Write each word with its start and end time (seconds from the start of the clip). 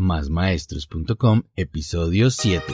másmaestros.com, 0.00 1.42
episodio 1.56 2.30
7. 2.30 2.64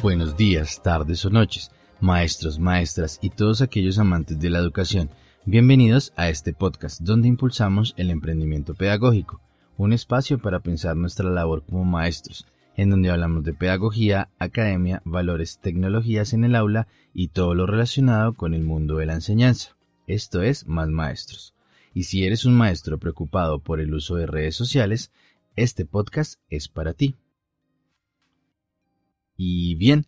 Buenos 0.00 0.34
días, 0.38 0.82
tardes 0.82 1.22
o 1.26 1.28
noches, 1.28 1.70
maestros, 2.00 2.58
maestras 2.58 3.18
y 3.20 3.28
todos 3.28 3.60
aquellos 3.60 3.98
amantes 3.98 4.40
de 4.40 4.48
la 4.48 4.60
educación. 4.60 5.10
Bienvenidos 5.44 6.14
a 6.16 6.30
este 6.30 6.54
podcast 6.54 7.02
donde 7.02 7.28
impulsamos 7.28 7.92
el 7.98 8.08
emprendimiento 8.08 8.72
pedagógico, 8.74 9.42
un 9.76 9.92
espacio 9.92 10.38
para 10.38 10.60
pensar 10.60 10.96
nuestra 10.96 11.28
labor 11.28 11.62
como 11.66 11.84
maestros, 11.84 12.46
en 12.80 12.88
donde 12.88 13.10
hablamos 13.10 13.44
de 13.44 13.52
pedagogía, 13.52 14.30
academia, 14.38 15.02
valores, 15.04 15.58
tecnologías 15.58 16.32
en 16.32 16.44
el 16.44 16.54
aula 16.54 16.88
y 17.12 17.28
todo 17.28 17.54
lo 17.54 17.66
relacionado 17.66 18.32
con 18.32 18.54
el 18.54 18.62
mundo 18.62 18.96
de 18.96 19.04
la 19.04 19.12
enseñanza. 19.12 19.76
Esto 20.06 20.40
es 20.40 20.66
Más 20.66 20.88
Maestros. 20.88 21.54
Y 21.92 22.04
si 22.04 22.24
eres 22.24 22.46
un 22.46 22.54
maestro 22.54 22.96
preocupado 22.96 23.58
por 23.58 23.80
el 23.80 23.92
uso 23.92 24.16
de 24.16 24.24
redes 24.24 24.56
sociales, 24.56 25.12
este 25.56 25.84
podcast 25.84 26.40
es 26.48 26.68
para 26.68 26.94
ti. 26.94 27.16
Y 29.36 29.74
bien, 29.74 30.06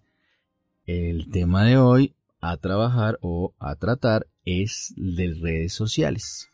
el 0.87 1.29
tema 1.31 1.65
de 1.65 1.77
hoy 1.77 2.15
a 2.41 2.57
trabajar 2.57 3.19
o 3.21 3.53
a 3.59 3.77
tratar 3.77 4.29
es 4.47 4.95
de 4.97 5.35
redes 5.39 5.75
sociales. 5.75 6.49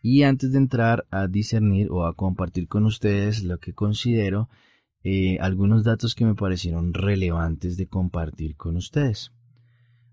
Y 0.00 0.22
antes 0.22 0.52
de 0.52 0.56
entrar 0.56 1.06
a 1.10 1.26
discernir 1.26 1.88
o 1.90 2.06
a 2.06 2.14
compartir 2.14 2.68
con 2.68 2.86
ustedes 2.86 3.42
lo 3.42 3.58
que 3.58 3.74
considero 3.74 4.48
eh, 5.08 5.38
algunos 5.40 5.84
datos 5.84 6.16
que 6.16 6.24
me 6.24 6.34
parecieron 6.34 6.92
relevantes 6.92 7.76
de 7.76 7.86
compartir 7.86 8.56
con 8.56 8.76
ustedes. 8.76 9.30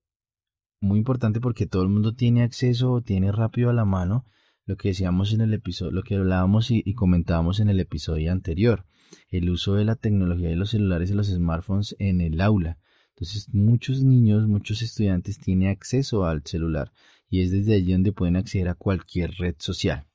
muy 0.78 0.98
importante 0.98 1.40
porque 1.40 1.66
todo 1.66 1.82
el 1.82 1.88
mundo 1.88 2.14
tiene 2.14 2.44
acceso 2.44 2.92
o 2.92 3.02
tiene 3.02 3.32
rápido 3.32 3.68
a 3.68 3.72
la 3.72 3.84
mano 3.84 4.26
lo 4.70 4.76
que 4.76 4.90
decíamos 4.90 5.32
en 5.32 5.40
el 5.40 5.52
episodio, 5.52 5.90
lo 5.90 6.04
que 6.04 6.14
hablábamos 6.14 6.70
y, 6.70 6.94
comentábamos 6.94 7.58
en 7.58 7.70
el 7.70 7.80
episodio 7.80 8.30
anterior, 8.30 8.86
el 9.28 9.50
uso 9.50 9.74
de 9.74 9.84
la 9.84 9.96
tecnología 9.96 10.48
de 10.48 10.54
los 10.54 10.70
celulares 10.70 11.10
y 11.10 11.14
los 11.14 11.26
smartphones 11.26 11.96
en 11.98 12.20
el 12.20 12.40
aula. 12.40 12.78
Entonces, 13.08 13.52
muchos 13.52 14.04
niños, 14.04 14.46
muchos 14.46 14.82
estudiantes 14.82 15.40
tienen 15.40 15.70
acceso 15.70 16.24
al 16.24 16.42
celular 16.44 16.92
y 17.28 17.42
es 17.42 17.50
desde 17.50 17.74
allí 17.74 17.90
donde 17.90 18.12
pueden 18.12 18.36
acceder 18.36 18.68
a 18.68 18.76
cualquier 18.76 19.32
red 19.32 19.56
social. 19.58 20.06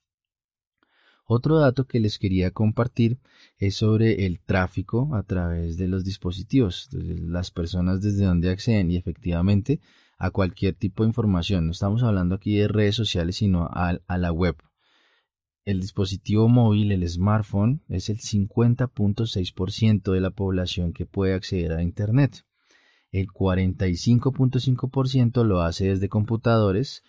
Otro 1.27 1.59
dato 1.59 1.85
que 1.85 1.99
les 1.99 2.17
quería 2.17 2.51
compartir 2.51 3.19
es 3.57 3.75
sobre 3.75 4.25
el 4.25 4.39
tráfico 4.39 5.15
a 5.15 5.23
través 5.23 5.75
de 5.75 5.89
los 5.89 6.05
dispositivos, 6.05 6.87
las 6.93 7.51
personas 7.51 8.01
desde 8.01 8.23
donde 8.23 8.51
acceden 8.51 8.89
y 8.89 8.95
efectivamente 8.95 9.81
a 10.17 10.31
cualquier 10.31 10.75
tipo 10.75 11.03
de 11.03 11.09
información. 11.09 11.65
No 11.65 11.71
estamos 11.71 12.03
hablando 12.03 12.35
aquí 12.35 12.55
de 12.55 12.67
redes 12.67 12.95
sociales, 12.95 13.37
sino 13.37 13.67
a, 13.71 13.99
la 14.17 14.31
web. 14.31 14.55
El 15.63 15.81
dispositivo 15.81 16.47
móvil, 16.47 16.91
el 16.91 17.07
smartphone, 17.07 17.83
es 17.89 18.09
el 18.09 18.19
50.6% 18.19 20.11
de 20.11 20.21
la 20.21 20.31
población 20.31 20.93
que 20.93 21.05
puede 21.05 21.33
acceder 21.33 21.73
a 21.73 21.81
Internet. 21.81 22.45
El 23.11 23.27
45.5% 23.27 25.43
lo 25.43 25.61
hace 25.61 25.87
desde 25.87 26.09
computadores 26.09 27.03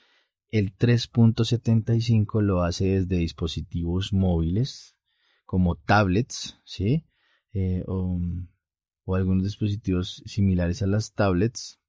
el 0.50 0.77
3.75 0.77 2.41
lo 2.41 2.62
hace 2.62 3.00
desde 3.00 3.16
dispositivos 3.16 4.12
móviles 4.12 4.97
como 5.45 5.77
tablets, 5.77 6.61
¿sí? 6.65 7.05
Eh, 7.53 7.84
o, 7.87 8.21
algunos 9.09 9.45
dispositivos 9.45 10.22
similares 10.27 10.83
a 10.83 10.87
las 10.87 11.12
tablets. 11.12 11.81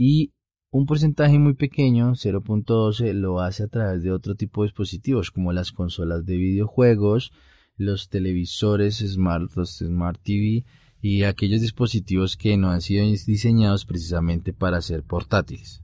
Y 0.00 0.32
un 0.70 0.86
porcentaje 0.86 1.40
muy 1.40 1.54
pequeño, 1.54 2.12
0.12, 2.12 3.14
lo 3.14 3.40
hace 3.40 3.64
a 3.64 3.66
través 3.66 4.04
de 4.04 4.12
otro 4.12 4.36
tipo 4.36 4.62
de 4.62 4.68
dispositivos 4.68 5.32
como 5.32 5.52
las 5.52 5.72
consolas 5.72 6.24
de 6.24 6.36
videojuegos, 6.36 7.32
los 7.76 8.08
televisores 8.08 8.98
smart, 8.98 9.50
los 9.56 9.78
smart 9.78 10.20
TV 10.22 10.64
y 11.02 11.24
aquellos 11.24 11.60
dispositivos 11.60 12.36
que 12.36 12.56
no 12.56 12.70
han 12.70 12.80
sido 12.80 13.04
diseñados 13.06 13.86
precisamente 13.86 14.52
para 14.52 14.80
ser 14.82 15.02
portátiles. 15.02 15.82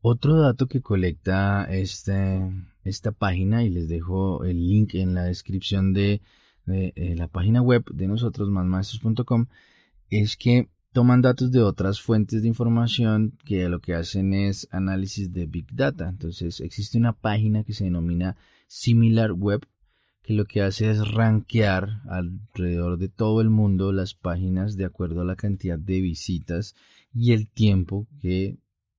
Otro 0.00 0.36
dato 0.36 0.68
que 0.68 0.80
colecta 0.80 1.64
este, 1.64 2.48
esta 2.84 3.10
página, 3.10 3.64
y 3.64 3.70
les 3.70 3.88
dejo 3.88 4.44
el 4.44 4.68
link 4.68 4.94
en 4.94 5.14
la 5.14 5.24
descripción 5.24 5.92
de, 5.92 6.22
eh, 6.68 7.14
la 7.16 7.26
página 7.26 7.60
web 7.60 7.84
de 7.92 8.06
nosotros, 8.06 8.50
másmaestros.com, 8.50 9.46
es 10.10 10.36
que 10.36 10.68
toman 10.92 11.22
datos 11.22 11.50
de 11.50 11.62
otras 11.62 12.00
fuentes 12.00 12.42
de 12.42 12.48
información 12.48 13.36
que 13.44 13.68
lo 13.68 13.80
que 13.80 13.94
hacen 13.94 14.34
es 14.34 14.68
análisis 14.70 15.32
de 15.32 15.46
Big 15.46 15.66
Data. 15.72 16.08
Entonces 16.08 16.60
existe 16.60 16.98
una 16.98 17.12
página 17.12 17.64
que 17.64 17.72
se 17.72 17.84
denomina 17.84 18.36
Similar 18.66 19.32
Web, 19.32 19.66
que 20.22 20.34
lo 20.34 20.44
que 20.44 20.62
hace 20.62 20.90
es 20.90 21.10
rankear 21.12 22.02
alrededor 22.08 22.98
de 22.98 23.08
todo 23.08 23.40
el 23.40 23.50
mundo 23.50 23.92
las 23.92 24.14
páginas 24.14 24.76
de 24.76 24.84
acuerdo 24.84 25.22
a 25.22 25.24
la 25.24 25.36
cantidad 25.36 25.78
de 25.78 26.00
visitas 26.00 26.74
y 27.14 27.32
el 27.32 27.50
tiempo 27.50 28.06
que 28.20 28.58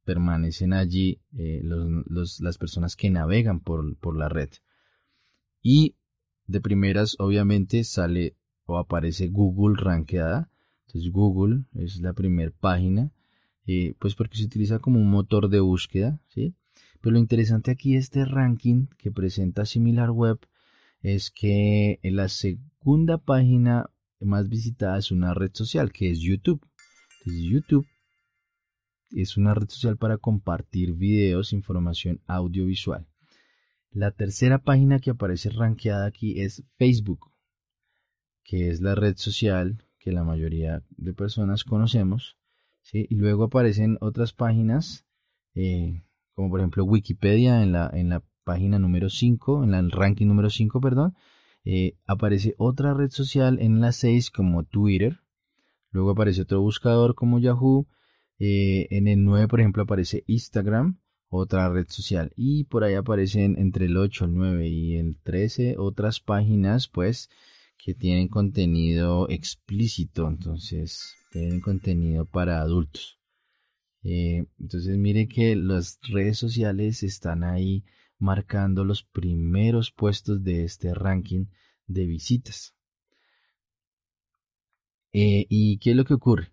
permanecen 0.09 0.73
allí 0.73 1.21
eh, 1.37 1.61
las 1.63 2.57
personas 2.57 2.95
que 2.95 3.11
navegan 3.11 3.59
por, 3.59 4.17
la 4.17 4.27
red. 4.27 4.49
Y 5.61 5.97
de 6.47 6.61
primeras, 6.61 7.15
obviamente, 7.19 7.83
sale 7.83 8.35
o 8.65 8.79
aparece 8.79 9.27
Google 9.27 9.79
rankeada. 9.79 10.49
Entonces, 10.89 11.11
Google 11.11 11.65
es 11.75 12.01
la 12.01 12.13
primera 12.13 12.51
página, 12.59 13.11
eh, 13.67 13.93
pues 13.99 14.15
porque 14.15 14.37
se 14.37 14.45
utiliza 14.45 14.79
como 14.79 14.99
un 14.99 15.11
motor 15.11 15.47
de 15.47 15.59
búsqueda, 15.59 16.19
¿sí? 16.29 16.55
Pero 16.99 17.13
lo 17.13 17.19
interesante 17.19 17.69
aquí 17.69 17.93
de 17.93 17.99
este 17.99 18.25
ranking 18.25 18.87
que 18.97 19.11
presenta 19.11 19.67
Similar 19.67 20.09
Web 20.09 20.39
es 21.03 21.29
que 21.29 21.99
la 22.01 22.27
segunda 22.27 23.19
página 23.19 23.91
más 24.19 24.49
visitada 24.49 24.97
es 24.97 25.11
una 25.11 25.35
red 25.35 25.51
social 25.53 25.91
que 25.91 26.09
es 26.09 26.21
YouTube. 26.21 26.67
Entonces 27.19 27.43
YouTube 27.43 27.87
es 29.11 29.37
una 29.37 29.53
red 29.53 29.69
social 29.69 29.97
para 29.97 30.17
compartir 30.17 30.93
videos, 30.93 31.53
información 31.53 32.19
audiovisual. 32.25 33.07
La 33.91 34.09
tercera 34.09 34.57
página 34.57 34.99
que 34.99 35.11
aparece 35.11 35.51
rankeada 35.51 36.07
aquí 36.07 36.41
es 36.41 36.63
Facebook, 36.77 37.31
que 38.43 38.69
es 38.69 38.81
la 38.81 38.95
red 38.95 39.17
social 39.17 39.83
que 39.99 40.11
la 40.11 40.23
mayoría 40.23 40.83
de 40.97 41.13
personas 41.13 41.63
conocemos. 41.63 42.37
Y 42.91 43.15
luego 43.15 43.43
aparecen 43.45 43.97
otras 44.01 44.33
páginas, 44.33 45.05
eh, 45.53 46.01
como 46.33 46.49
por 46.49 46.59
ejemplo 46.59 46.85
Wikipedia 46.85 47.61
en 47.61 47.71
la, 47.71 47.89
en 47.93 48.09
la 48.09 48.23
página 48.43 48.79
número 48.79 49.09
5, 49.09 49.63
en 49.63 49.73
el 49.75 49.91
ranking 49.91 50.25
número 50.25 50.49
5, 50.49 50.81
perdón. 50.81 51.13
Eh, 51.65 51.97
aparece 52.07 52.55
otra 52.57 52.93
red 52.93 53.09
social 53.11 53.59
en 53.61 53.79
la 53.79 53.91
6 53.91 54.31
como 54.31 54.63
Twitter. 54.63 55.19
Luego 55.91 56.11
aparece 56.11 56.41
otro 56.41 56.61
buscador 56.61 57.13
como 57.13 57.39
Yahoo. 57.39 57.87
Eh, 58.39 58.87
en 58.89 59.07
el 59.07 59.23
9, 59.23 59.47
por 59.47 59.59
ejemplo, 59.59 59.83
aparece 59.83 60.23
Instagram, 60.25 60.99
otra 61.29 61.69
red 61.69 61.85
social. 61.89 62.31
Y 62.35 62.63
por 62.63 62.83
ahí 62.83 62.95
aparecen 62.95 63.59
entre 63.59 63.85
el 63.85 63.97
8, 63.97 64.25
el 64.25 64.33
9 64.33 64.67
y 64.67 64.95
el 64.95 65.17
13 65.21 65.75
otras 65.77 66.19
páginas, 66.21 66.87
pues, 66.87 67.29
que 67.79 67.95
tienen 67.95 68.27
contenido 68.27 69.27
explícito. 69.29 70.27
Entonces, 70.27 71.15
tienen 71.31 71.61
contenido 71.61 72.25
para 72.25 72.61
adultos. 72.61 73.19
Eh, 74.03 74.45
entonces, 74.59 74.97
mire 74.97 75.27
que 75.27 75.55
las 75.55 75.99
redes 76.09 76.37
sociales 76.37 77.03
están 77.03 77.43
ahí 77.43 77.83
marcando 78.17 78.83
los 78.83 79.03
primeros 79.03 79.91
puestos 79.91 80.43
de 80.43 80.65
este 80.65 80.93
ranking 80.93 81.45
de 81.87 82.05
visitas. 82.05 82.75
Eh, 85.11 85.47
¿Y 85.49 85.79
qué 85.79 85.91
es 85.91 85.95
lo 85.95 86.05
que 86.05 86.13
ocurre? 86.13 86.51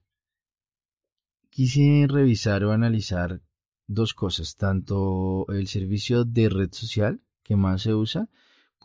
Quise 1.51 2.07
revisar 2.09 2.65
o 2.65 2.73
analizar 2.73 3.43
dos 3.87 4.15
cosas, 4.15 4.57
tanto 4.57 5.47
el 5.49 5.67
servicio 5.67 6.25
de 6.25 6.49
red 6.49 6.73
social 6.73 7.21
que 7.43 7.57
más 7.57 7.83
se 7.83 7.95
usa 7.95 8.29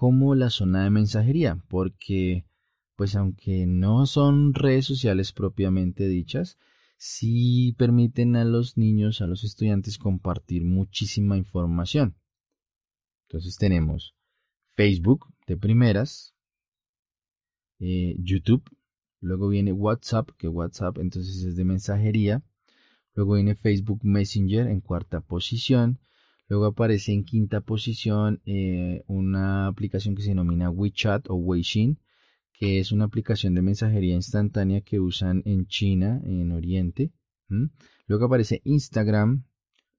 como 0.02 0.34
la 0.34 0.50
zona 0.50 0.84
de 0.84 0.90
mensajería, 0.90 1.64
porque 1.68 2.48
pues 2.96 3.16
aunque 3.16 3.68
no 3.68 4.08
son 4.08 4.56
redes 4.56 4.84
sociales 4.84 5.32
propiamente 5.32 6.08
dichas, 6.08 6.58
sí 6.98 7.76
permiten 7.78 8.36
a 8.36 8.44
los 8.44 8.78
niños, 8.78 9.22
a 9.22 9.28
los 9.28 9.44
estudiantes 9.44 10.00
compartir 10.00 10.64
muchísima 10.64 11.38
información. 11.38 12.16
Entonces 13.28 13.58
tenemos 13.58 14.16
Facebook 14.74 15.32
de 15.46 15.58
primeras, 15.58 16.34
eh, 17.78 18.16
YouTube, 18.18 18.64
luego 19.20 19.50
viene 19.50 19.72
WhatsApp, 19.72 20.32
que 20.36 20.48
WhatsApp 20.48 20.98
entonces 20.98 21.44
es 21.44 21.56
de 21.56 21.64
mensajería, 21.64 22.42
luego 23.14 23.36
viene 23.36 23.54
Facebook 23.54 24.00
Messenger 24.02 24.66
en 24.66 24.82
cuarta 24.82 25.22
posición, 25.22 26.00
luego 26.52 26.66
aparece 26.66 27.14
en 27.14 27.24
quinta 27.24 27.62
posición 27.62 28.42
eh, 28.46 29.06
una 29.08 29.68
aplicación 29.68 30.16
que 30.16 30.22
se 30.22 30.32
denomina 30.32 30.70
WeChat 30.70 31.30
o 31.30 31.36
Weixin, 31.36 31.98
que 32.52 32.80
es 32.80 32.92
una 32.92 33.06
aplicación 33.06 33.56
de 33.56 33.62
mensajería 33.62 34.16
instantánea 34.16 34.82
que 34.82 35.00
usan 35.00 35.44
en 35.46 35.66
China, 35.68 36.20
en 36.26 36.52
Oriente. 36.52 37.14
Luego 38.06 38.26
aparece 38.26 38.60
Instagram, 38.66 39.46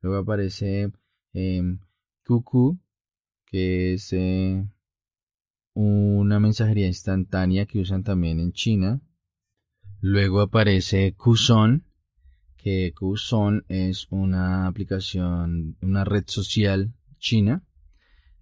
luego 0.02 0.18
aparece 0.18 0.92
eh, 1.32 1.62
que 3.46 3.94
es 3.94 4.12
eh, 4.12 4.62
una 5.72 6.38
mensajería 6.38 6.86
instantánea 6.86 7.64
que 7.64 7.80
usan 7.80 8.02
también 8.02 8.40
en 8.40 8.52
China. 8.52 9.00
Luego 10.02 10.42
aparece 10.42 11.14
Qzone, 11.16 11.80
que 12.62 12.92
Qzone 12.94 13.62
es 13.68 14.06
una 14.10 14.66
aplicación, 14.66 15.76
una 15.80 16.04
red 16.04 16.24
social 16.26 16.94
china 17.18 17.62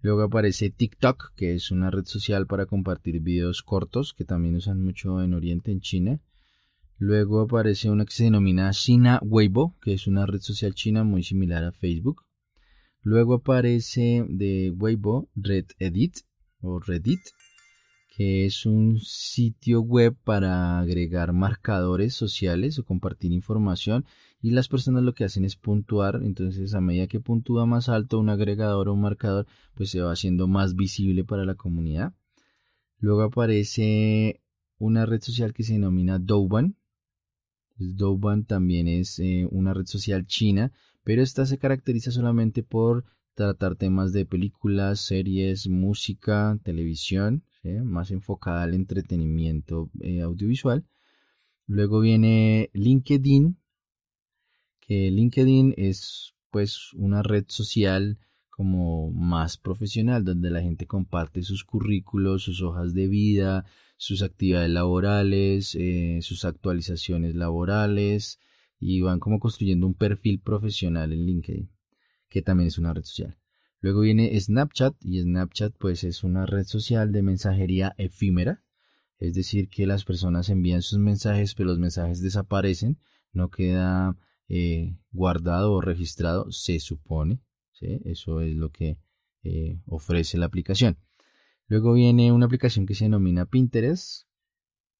Luego 0.03 0.23
aparece 0.23 0.71
TikTok, 0.71 1.35
que 1.35 1.53
es 1.53 1.69
una 1.69 1.91
red 1.91 2.05
social 2.05 2.47
para 2.47 2.65
compartir 2.65 3.19
videos 3.21 3.61
cortos, 3.61 4.15
que 4.17 4.25
también 4.25 4.55
usan 4.55 4.83
mucho 4.83 5.21
en 5.21 5.35
Oriente, 5.35 5.71
en 5.71 5.79
China. 5.79 6.19
Luego 6.97 7.41
aparece 7.41 7.91
una 7.91 8.05
que 8.05 8.13
se 8.13 8.23
denomina 8.23 8.71
China 8.71 9.19
Weibo, 9.23 9.77
que 9.79 9.93
es 9.93 10.07
una 10.07 10.25
red 10.25 10.41
social 10.41 10.73
china 10.73 11.03
muy 11.03 11.21
similar 11.21 11.63
a 11.63 11.71
Facebook. 11.71 12.23
Luego 13.03 13.35
aparece 13.35 14.25
de 14.27 14.71
Weibo 14.75 15.29
Reddit 15.35 16.17
o 16.61 16.79
Reddit, 16.79 17.21
que 18.11 18.45
es 18.45 18.65
un 18.65 18.99
sitio 18.99 19.79
web 19.81 20.17
para 20.25 20.79
agregar 20.79 21.31
marcadores 21.31 22.13
sociales 22.13 22.77
o 22.77 22.83
compartir 22.83 23.31
información 23.31 24.05
y 24.41 24.51
las 24.51 24.67
personas 24.67 25.03
lo 25.03 25.13
que 25.13 25.23
hacen 25.23 25.45
es 25.45 25.55
puntuar, 25.55 26.19
entonces 26.21 26.73
a 26.73 26.81
medida 26.81 27.07
que 27.07 27.21
puntúa 27.21 27.65
más 27.65 27.87
alto 27.87 28.19
un 28.19 28.29
agregador 28.29 28.89
o 28.89 28.93
un 28.93 29.01
marcador, 29.01 29.47
pues 29.75 29.91
se 29.91 30.01
va 30.01 30.11
haciendo 30.11 30.47
más 30.49 30.75
visible 30.75 31.23
para 31.23 31.45
la 31.45 31.55
comunidad. 31.55 32.13
Luego 32.99 33.21
aparece 33.21 34.41
una 34.77 35.05
red 35.05 35.21
social 35.21 35.53
que 35.53 35.63
se 35.63 35.73
denomina 35.73 36.19
Douban. 36.19 36.75
Douban 37.77 38.43
también 38.43 38.89
es 38.89 39.19
eh, 39.19 39.47
una 39.49 39.73
red 39.73 39.85
social 39.85 40.25
china, 40.27 40.73
pero 41.05 41.21
esta 41.21 41.45
se 41.45 41.57
caracteriza 41.57 42.11
solamente 42.11 42.61
por 42.61 43.05
tratar 43.35 43.77
temas 43.77 44.11
de 44.11 44.25
películas, 44.25 44.99
series, 44.99 45.69
música, 45.69 46.59
televisión, 46.63 47.43
más 47.63 48.11
enfocada 48.11 48.63
al 48.63 48.73
entretenimiento 48.73 49.89
eh, 50.01 50.21
audiovisual. 50.21 50.85
Luego 51.67 51.99
viene 51.99 52.69
LinkedIn, 52.73 53.57
LinkedIn 54.87 55.73
es 55.77 56.33
pues 56.49 56.93
una 56.93 57.23
red 57.23 57.45
social 57.47 58.19
como 58.49 59.09
más 59.11 59.57
profesional 59.57 60.25
donde 60.25 60.51
la 60.51 60.61
gente 60.61 60.85
comparte 60.85 61.41
sus 61.43 61.63
currículos, 61.63 62.43
sus 62.43 62.61
hojas 62.61 62.93
de 62.93 63.07
vida, 63.07 63.65
sus 63.97 64.21
actividades 64.21 64.69
laborales, 64.69 65.75
eh, 65.75 66.19
sus 66.21 66.45
actualizaciones 66.45 67.35
laborales 67.35 68.39
y 68.79 69.01
van 69.01 69.19
como 69.19 69.39
construyendo 69.39 69.87
un 69.87 69.93
perfil 69.93 70.41
profesional 70.41 71.13
en 71.13 71.25
LinkedIn, 71.25 71.69
que 72.29 72.41
también 72.41 72.67
es 72.67 72.77
una 72.77 72.93
red 72.93 73.03
social. 73.03 73.37
Luego 73.81 74.01
viene 74.01 74.39
Snapchat 74.39 74.95
y 75.01 75.21
Snapchat 75.21 75.75
pues 75.77 76.03
es 76.03 76.23
una 76.23 76.45
red 76.45 76.65
social 76.65 77.11
de 77.11 77.23
mensajería 77.23 77.93
efímera, 77.97 78.63
es 79.17 79.33
decir 79.33 79.69
que 79.69 79.85
las 79.85 80.05
personas 80.05 80.49
envían 80.49 80.81
sus 80.81 80.99
mensajes 80.99 81.55
pero 81.55 81.69
los 81.69 81.79
mensajes 81.79 82.21
desaparecen, 82.21 82.99
no 83.33 83.49
queda 83.49 84.15
eh, 84.47 84.97
guardado 85.11 85.73
o 85.73 85.81
registrado, 85.81 86.51
se 86.51 86.79
supone. 86.79 87.39
Eso 87.81 88.41
es 88.41 88.55
lo 88.55 88.69
que 88.71 88.99
eh, 89.43 89.79
ofrece 89.85 90.37
la 90.37 90.45
aplicación. 90.45 90.97
Luego 91.67 91.93
viene 91.93 92.31
una 92.31 92.45
aplicación 92.45 92.85
que 92.85 92.95
se 92.95 93.05
denomina 93.05 93.45
Pinterest, 93.45 94.27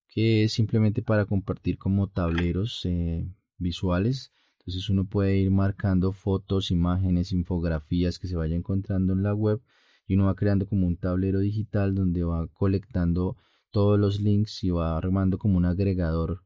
que 0.08 0.44
es 0.44 0.52
simplemente 0.52 1.02
para 1.02 1.26
compartir 1.26 1.78
como 1.78 2.08
tableros 2.08 2.80
eh, 2.84 3.28
visuales. 3.58 4.32
Entonces 4.64 4.88
uno 4.90 5.04
puede 5.04 5.38
ir 5.38 5.50
marcando 5.50 6.12
fotos, 6.12 6.70
imágenes, 6.70 7.32
infografías 7.32 8.18
que 8.18 8.28
se 8.28 8.36
vaya 8.36 8.56
encontrando 8.56 9.12
en 9.12 9.22
la 9.22 9.34
web 9.34 9.60
y 10.06 10.14
uno 10.14 10.26
va 10.26 10.36
creando 10.36 10.66
como 10.66 10.86
un 10.86 10.96
tablero 10.96 11.40
digital 11.40 11.94
donde 11.94 12.22
va 12.22 12.46
colectando 12.48 13.36
todos 13.70 13.98
los 13.98 14.20
links 14.20 14.62
y 14.64 14.70
va 14.70 14.96
armando 14.96 15.38
como 15.38 15.56
un 15.56 15.64
agregador 15.64 16.44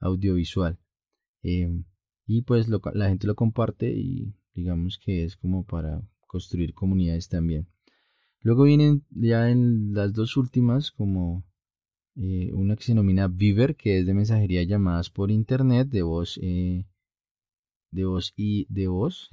audiovisual 0.00 0.78
y 1.42 2.42
pues 2.42 2.68
la 2.68 3.08
gente 3.08 3.26
lo 3.26 3.34
comparte 3.34 3.92
y 3.92 4.34
digamos 4.54 4.98
que 4.98 5.24
es 5.24 5.36
como 5.36 5.64
para 5.64 6.02
construir 6.26 6.72
comunidades 6.72 7.28
también. 7.28 7.68
Luego 8.40 8.64
vienen 8.64 9.04
ya 9.10 9.50
en 9.50 9.92
las 9.92 10.12
dos 10.12 10.36
últimas 10.36 10.90
como 10.90 11.44
eh, 12.16 12.50
una 12.52 12.76
que 12.76 12.84
se 12.84 12.92
denomina 12.92 13.28
Viver, 13.28 13.76
que 13.76 13.98
es 13.98 14.06
de 14.06 14.14
mensajería 14.14 14.62
llamadas 14.62 15.10
por 15.10 15.30
internet, 15.30 15.88
de 15.88 16.02
voz, 16.02 16.38
eh, 16.42 16.86
de 17.92 18.04
voz 18.04 18.32
y 18.36 18.66
de 18.68 18.88
voz, 18.88 19.30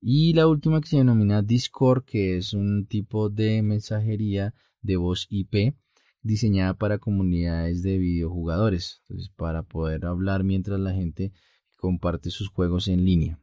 Y 0.00 0.34
la 0.34 0.46
última 0.46 0.80
que 0.80 0.88
se 0.88 0.98
denomina 0.98 1.42
Discord, 1.42 2.04
que 2.04 2.36
es 2.36 2.52
un 2.52 2.86
tipo 2.86 3.30
de 3.30 3.62
mensajería 3.62 4.54
de 4.82 4.96
voz 4.96 5.26
IP 5.30 5.74
diseñada 6.22 6.74
para 6.74 6.98
comunidades 6.98 7.82
de 7.82 7.98
videojugadores. 7.98 9.00
Entonces, 9.02 9.30
para 9.30 9.62
poder 9.62 10.06
hablar 10.06 10.44
mientras 10.44 10.78
la 10.80 10.92
gente 10.92 11.32
comparte 11.76 12.30
sus 12.30 12.48
juegos 12.48 12.88
en 12.88 13.04
línea 13.04 13.40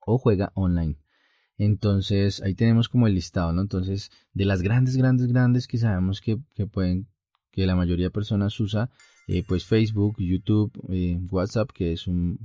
o 0.00 0.18
juega 0.18 0.52
online. 0.54 0.96
Entonces 1.58 2.42
ahí 2.42 2.54
tenemos 2.54 2.88
como 2.88 3.06
el 3.06 3.14
listado, 3.14 3.52
¿no? 3.52 3.62
Entonces 3.62 4.10
de 4.34 4.44
las 4.44 4.62
grandes, 4.62 4.96
grandes, 4.96 5.26
grandes 5.26 5.66
que 5.66 5.78
sabemos 5.78 6.20
que, 6.20 6.38
pueden, 6.66 7.08
que 7.50 7.66
la 7.66 7.76
mayoría 7.76 8.06
de 8.06 8.10
personas 8.10 8.60
usa, 8.60 8.90
eh, 9.26 9.42
pues 9.42 9.64
Facebook, 9.64 10.16
YouTube, 10.18 10.70
eh, 10.90 11.18
WhatsApp, 11.30 11.70
que 11.72 11.92
es 11.92 12.06
un, 12.06 12.38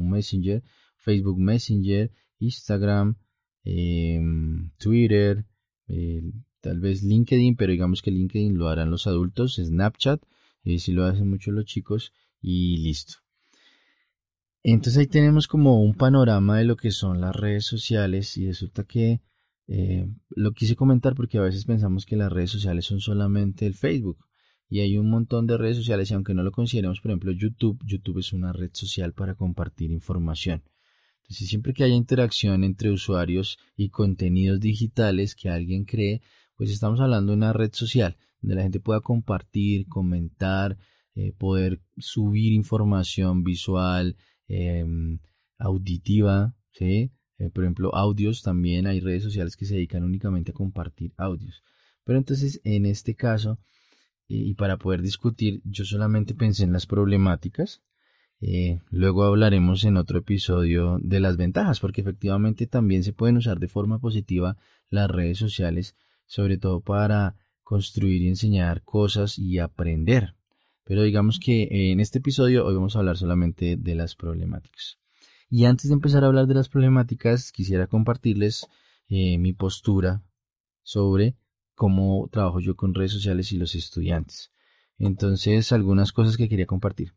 Messenger, 0.00 0.62
Facebook 0.96 1.38
Messenger, 1.38 2.10
Instagram, 2.38 3.16
em, 3.64 4.70
Twitter, 4.78 5.44
tal 6.60 6.80
vez 6.80 7.02
LinkedIn, 7.02 7.56
pero 7.56 7.72
digamos 7.72 8.00
que 8.00 8.10
LinkedIn 8.10 8.56
lo 8.56 8.68
harán 8.68 8.90
los 8.90 9.06
adultos, 9.06 9.56
Snapchat, 9.56 10.22
eh, 10.64 10.78
si 10.78 10.92
lo 10.92 11.04
hacen 11.04 11.28
mucho 11.28 11.50
los 11.50 11.66
chicos 11.66 12.12
y 12.40 12.78
listo. 12.78 13.14
Entonces 14.62 14.98
ahí 14.98 15.06
tenemos 15.08 15.48
como 15.48 15.82
un 15.82 15.94
panorama 15.94 16.58
de 16.58 16.64
lo 16.64 16.76
que 16.76 16.92
son 16.92 17.20
las 17.20 17.34
redes 17.34 17.66
sociales 17.66 18.36
y 18.36 18.46
resulta 18.46 18.84
que 18.84 19.20
eh, 19.66 20.06
lo 20.30 20.52
quise 20.52 20.76
comentar 20.76 21.14
porque 21.14 21.38
a 21.38 21.42
veces 21.42 21.64
pensamos 21.64 22.06
que 22.06 22.16
las 22.16 22.32
redes 22.32 22.50
sociales 22.50 22.84
son 22.84 23.00
solamente 23.00 23.66
el 23.66 23.74
Facebook 23.74 24.18
y 24.68 24.80
hay 24.80 24.96
un 24.98 25.10
montón 25.10 25.46
de 25.46 25.58
redes 25.58 25.76
sociales 25.76 26.10
y 26.10 26.14
aunque 26.14 26.34
no 26.34 26.42
lo 26.42 26.52
consideremos, 26.52 27.00
por 27.00 27.10
ejemplo, 27.10 27.32
YouTube, 27.32 27.78
YouTube 27.84 28.18
es 28.18 28.32
una 28.32 28.52
red 28.52 28.70
social 28.72 29.12
para 29.12 29.34
compartir 29.34 29.90
información. 29.90 30.62
Entonces, 31.22 31.48
siempre 31.48 31.72
que 31.72 31.84
haya 31.84 31.94
interacción 31.94 32.64
entre 32.64 32.90
usuarios 32.90 33.58
y 33.76 33.90
contenidos 33.90 34.60
digitales 34.60 35.34
que 35.34 35.48
alguien 35.48 35.84
cree, 35.84 36.22
pues 36.56 36.70
estamos 36.70 37.00
hablando 37.00 37.32
de 37.32 37.36
una 37.36 37.52
red 37.52 37.72
social 37.72 38.16
donde 38.40 38.56
la 38.56 38.62
gente 38.62 38.80
pueda 38.80 39.00
compartir, 39.00 39.86
comentar, 39.86 40.76
eh, 41.14 41.32
poder 41.32 41.80
subir 41.96 42.52
información 42.52 43.44
visual, 43.44 44.16
em, 44.48 45.20
auditiva, 45.58 46.54
¿sí? 46.72 47.12
Eh, 47.38 47.50
por 47.50 47.64
ejemplo, 47.64 47.94
audios, 47.94 48.42
también 48.42 48.86
hay 48.86 49.00
redes 49.00 49.22
sociales 49.22 49.56
que 49.56 49.64
se 49.64 49.74
dedican 49.74 50.04
únicamente 50.04 50.50
a 50.50 50.54
compartir 50.54 51.12
audios. 51.16 51.62
Pero 52.04 52.18
entonces, 52.18 52.60
en 52.64 52.86
este 52.86 53.14
caso, 53.14 53.58
y 54.34 54.54
para 54.54 54.78
poder 54.78 55.02
discutir, 55.02 55.60
yo 55.64 55.84
solamente 55.84 56.34
pensé 56.34 56.64
en 56.64 56.72
las 56.72 56.86
problemáticas. 56.86 57.82
Eh, 58.40 58.80
luego 58.90 59.22
hablaremos 59.22 59.84
en 59.84 59.96
otro 59.96 60.18
episodio 60.18 60.98
de 61.00 61.20
las 61.20 61.36
ventajas, 61.36 61.78
porque 61.78 62.00
efectivamente 62.00 62.66
también 62.66 63.04
se 63.04 63.12
pueden 63.12 63.36
usar 63.36 63.60
de 63.60 63.68
forma 63.68 63.98
positiva 64.00 64.56
las 64.90 65.10
redes 65.10 65.38
sociales, 65.38 65.96
sobre 66.26 66.58
todo 66.58 66.80
para 66.80 67.36
construir 67.62 68.22
y 68.22 68.28
enseñar 68.28 68.82
cosas 68.82 69.38
y 69.38 69.58
aprender. 69.58 70.34
Pero 70.84 71.02
digamos 71.02 71.38
que 71.38 71.68
en 71.92 72.00
este 72.00 72.18
episodio 72.18 72.66
hoy 72.66 72.74
vamos 72.74 72.96
a 72.96 72.98
hablar 72.98 73.16
solamente 73.16 73.76
de 73.76 73.94
las 73.94 74.16
problemáticas. 74.16 74.98
Y 75.48 75.66
antes 75.66 75.88
de 75.88 75.94
empezar 75.94 76.24
a 76.24 76.26
hablar 76.26 76.46
de 76.46 76.54
las 76.54 76.68
problemáticas, 76.68 77.52
quisiera 77.52 77.86
compartirles 77.86 78.66
eh, 79.08 79.38
mi 79.38 79.52
postura 79.52 80.22
sobre 80.82 81.36
cómo 81.74 82.28
trabajo 82.30 82.60
yo 82.60 82.76
con 82.76 82.94
redes 82.94 83.12
sociales 83.12 83.52
y 83.52 83.58
los 83.58 83.74
estudiantes. 83.74 84.52
Entonces, 84.98 85.72
algunas 85.72 86.12
cosas 86.12 86.36
que 86.36 86.48
quería 86.48 86.66
compartir. 86.66 87.14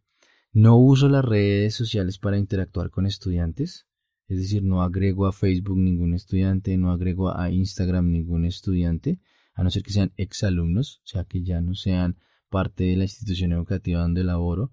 No 0.52 0.78
uso 0.78 1.10
las 1.10 1.26
redes 1.26 1.76
sociales 1.76 2.18
para 2.18 2.38
interactuar 2.38 2.90
con 2.90 3.06
estudiantes, 3.06 3.88
es 4.28 4.40
decir, 4.40 4.64
no 4.64 4.82
agrego 4.82 5.28
a 5.28 5.34
Facebook 5.34 5.78
ningún 5.78 6.14
estudiante, 6.14 6.78
no 6.78 6.92
agrego 6.92 7.38
a 7.38 7.52
Instagram 7.52 8.10
ningún 8.10 8.46
estudiante, 8.46 9.20
a 9.54 9.64
no 9.64 9.70
ser 9.70 9.84
que 9.84 9.92
sean 9.92 10.14
exalumnos, 10.18 11.02
o 11.04 11.08
sea, 11.08 11.26
que 11.26 11.44
ya 11.44 11.62
no 11.62 11.76
sean 11.76 12.18
parte 12.50 12.86
de 12.86 12.96
la 12.96 13.04
institución 13.04 13.52
educativa 13.52 14.02
donde 14.02 14.24
laboro. 14.24 14.72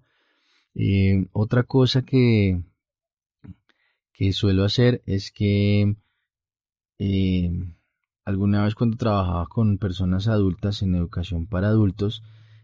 Eh, 0.73 1.27
otra 1.33 1.63
cosa 1.63 2.03
que, 2.03 2.63
que 4.13 4.33
suelo 4.33 4.63
hacer 4.63 5.03
es 5.05 5.31
que 5.31 5.95
eh, 6.97 7.51
alguna 8.25 8.63
vez 8.63 8.75
cuando 8.75 8.97
trabajaba 8.97 9.45
con 9.47 9.77
personas 9.77 10.27
adultas 10.27 10.81
en 10.81 10.95
educación 10.95 11.47
para 11.47 11.67
adultos, 11.67 12.23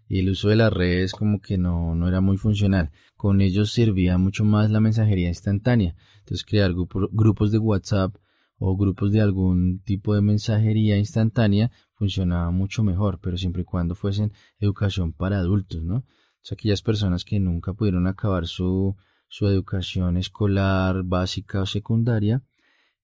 el 0.09 0.29
uso 0.29 0.49
de 0.49 0.55
las 0.55 0.73
redes 0.73 1.11
como 1.11 1.39
que 1.39 1.57
no, 1.57 1.93
no 1.95 2.07
era 2.07 2.21
muy 2.21 2.37
funcional. 2.37 2.91
Con 3.15 3.41
ellos 3.41 3.71
servía 3.71 4.17
mucho 4.17 4.43
más 4.43 4.71
la 4.71 4.79
mensajería 4.79 5.27
instantánea. 5.27 5.95
Entonces 6.19 6.45
crear 6.45 6.73
grupos 6.73 7.51
de 7.51 7.59
WhatsApp 7.59 8.15
o 8.57 8.75
grupos 8.75 9.11
de 9.11 9.21
algún 9.21 9.79
tipo 9.79 10.15
de 10.15 10.21
mensajería 10.21 10.97
instantánea 10.97 11.71
funcionaba 11.93 12.51
mucho 12.51 12.83
mejor, 12.83 13.19
pero 13.21 13.37
siempre 13.37 13.61
y 13.61 13.65
cuando 13.65 13.95
fuesen 13.95 14.33
educación 14.59 15.13
para 15.13 15.39
adultos, 15.39 15.83
¿no? 15.83 16.05
Aquellas 16.51 16.81
personas 16.81 17.25
que 17.25 17.39
nunca 17.39 17.73
pudieron 17.73 18.07
acabar 18.07 18.47
su, 18.47 18.95
su 19.27 19.45
educación 19.47 20.17
escolar 20.17 21.03
básica 21.03 21.61
o 21.61 21.67
secundaria, 21.67 22.41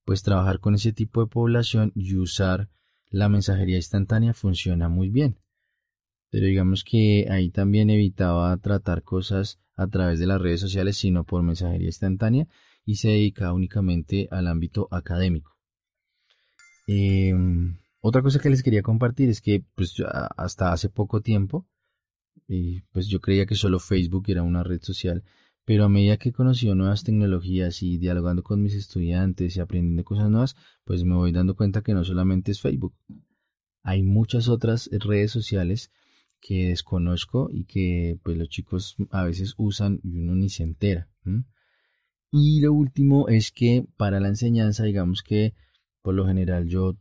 pues 0.06 0.24
trabajar 0.24 0.60
con 0.60 0.76
ese 0.76 0.94
tipo 0.94 1.22
de 1.22 1.28
población 1.28 1.92
y 1.96 2.16
usar 2.16 2.70
la 3.10 3.28
mensajería 3.28 3.76
instantánea 3.76 4.34
funciona 4.34 4.88
muy 4.88 5.10
bien. 5.10 5.40
Pero 6.30 6.46
digamos 6.46 6.84
que 6.84 7.28
ahí 7.30 7.50
también 7.50 7.90
evitaba 7.90 8.56
tratar 8.58 9.04
cosas 9.04 9.60
a 9.76 9.88
través 9.88 10.20
de 10.20 10.28
las 10.28 10.42
redes 10.42 10.62
sociales, 10.62 10.98
sino 10.98 11.24
por 11.24 11.44
mensajería 11.44 11.88
instantánea 11.88 12.48
y 12.86 12.96
se 12.96 13.10
dedicaba 13.10 13.54
únicamente 13.54 14.28
al 14.32 14.48
ámbito 14.48 14.88
académico. 14.92 15.58
Em, 16.88 17.78
otra 18.00 18.22
cosa 18.22 18.40
que 18.40 18.50
les 18.50 18.62
quería 18.62 18.84
compartir 18.84 19.30
es 19.30 19.42
que 19.42 19.64
pues 19.76 19.96
hasta 20.38 20.72
hace 20.72 20.90
poco 20.90 21.22
tiempo, 21.22 21.68
pues 22.92 23.08
yo 23.08 23.20
creía 23.20 23.46
que 23.46 23.56
solo 23.56 23.80
Facebook 23.80 24.26
era 24.28 24.44
una 24.44 24.64
red 24.64 24.82
social, 24.82 25.24
pero 25.66 25.86
a 25.86 25.90
medida 25.90 26.18
que 26.18 26.30
he 26.30 26.34
conocido 26.34 26.76
nuevas 26.76 27.04
tecnologías 27.04 27.82
y 27.82 27.98
dialogando 27.98 28.44
con 28.44 28.62
mis 28.62 28.76
estudiantes 28.76 29.58
y 29.58 29.60
aprendiendo 29.60 30.04
cosas 30.04 30.30
nuevas, 30.30 30.56
pues 30.84 31.04
me 31.04 31.16
voy 31.16 31.32
dando 31.32 31.56
cuenta 31.56 31.82
que 31.82 31.96
no 31.96 32.04
solamente 32.04 32.52
es 32.52 32.62
Facebook. 32.62 32.96
Hay 33.82 34.04
muchas 34.04 34.48
otras 34.48 34.90
redes 34.92 35.32
sociales 35.32 35.92
que 36.40 36.68
desconozco 36.68 37.50
y 37.52 37.66
que 37.66 38.20
pues 38.24 38.38
los 38.38 38.50
chicos 38.50 38.96
a 39.10 39.24
veces 39.24 39.56
usan 39.58 40.00
y 40.04 40.20
uno 40.20 40.36
ni 40.36 40.50
se 40.50 40.62
entera. 40.62 41.10
Y 42.32 42.62
lo 42.62 42.72
último 42.72 43.28
es 43.28 43.52
que 43.52 43.88
para 43.98 44.20
la 44.20 44.28
enseñanza, 44.28 44.84
digamos 44.84 45.24
que 45.24 45.56
por 46.04 46.14
lo 46.14 46.28
general 46.28 46.68
yo 46.68 46.96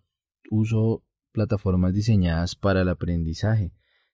uso 0.51 1.05
plataformas 1.33 1.93
diseñadas 1.93 2.55
para 2.55 2.83
el 2.83 2.89
aprendizaje 2.89 3.73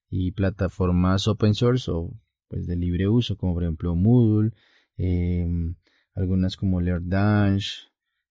y 0.09 0.33
plataformas 0.33 1.29
open 1.29 1.55
source 1.55 1.89
o 1.91 2.13
pues 2.51 2.67
de 2.67 2.77
libre 2.77 3.09
uso, 3.09 3.37
como 3.39 3.55
por 3.55 3.63
ejemplo 3.63 3.95
Moodle, 3.95 4.53
em, 4.97 5.77
algunas 6.15 6.57
como 6.57 6.81
LearnDash, 6.81 7.87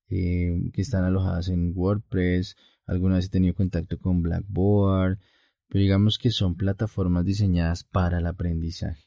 em, 0.09 0.71
que 0.71 0.81
están 0.81 1.05
alojadas 1.05 1.47
en 1.47 1.71
WordPress, 1.73 2.57
algunas 2.85 3.25
he 3.25 3.29
tenido 3.29 3.55
contacto 3.55 3.97
con 3.97 4.21
Blackboard, 4.21 5.19
pero 5.69 5.81
digamos 5.81 6.17
que 6.17 6.31
son 6.31 6.55
plataformas 6.55 7.23
diseñadas 7.25 7.85
para 7.85 8.19
el 8.19 8.27
aprendizaje. 8.27 9.05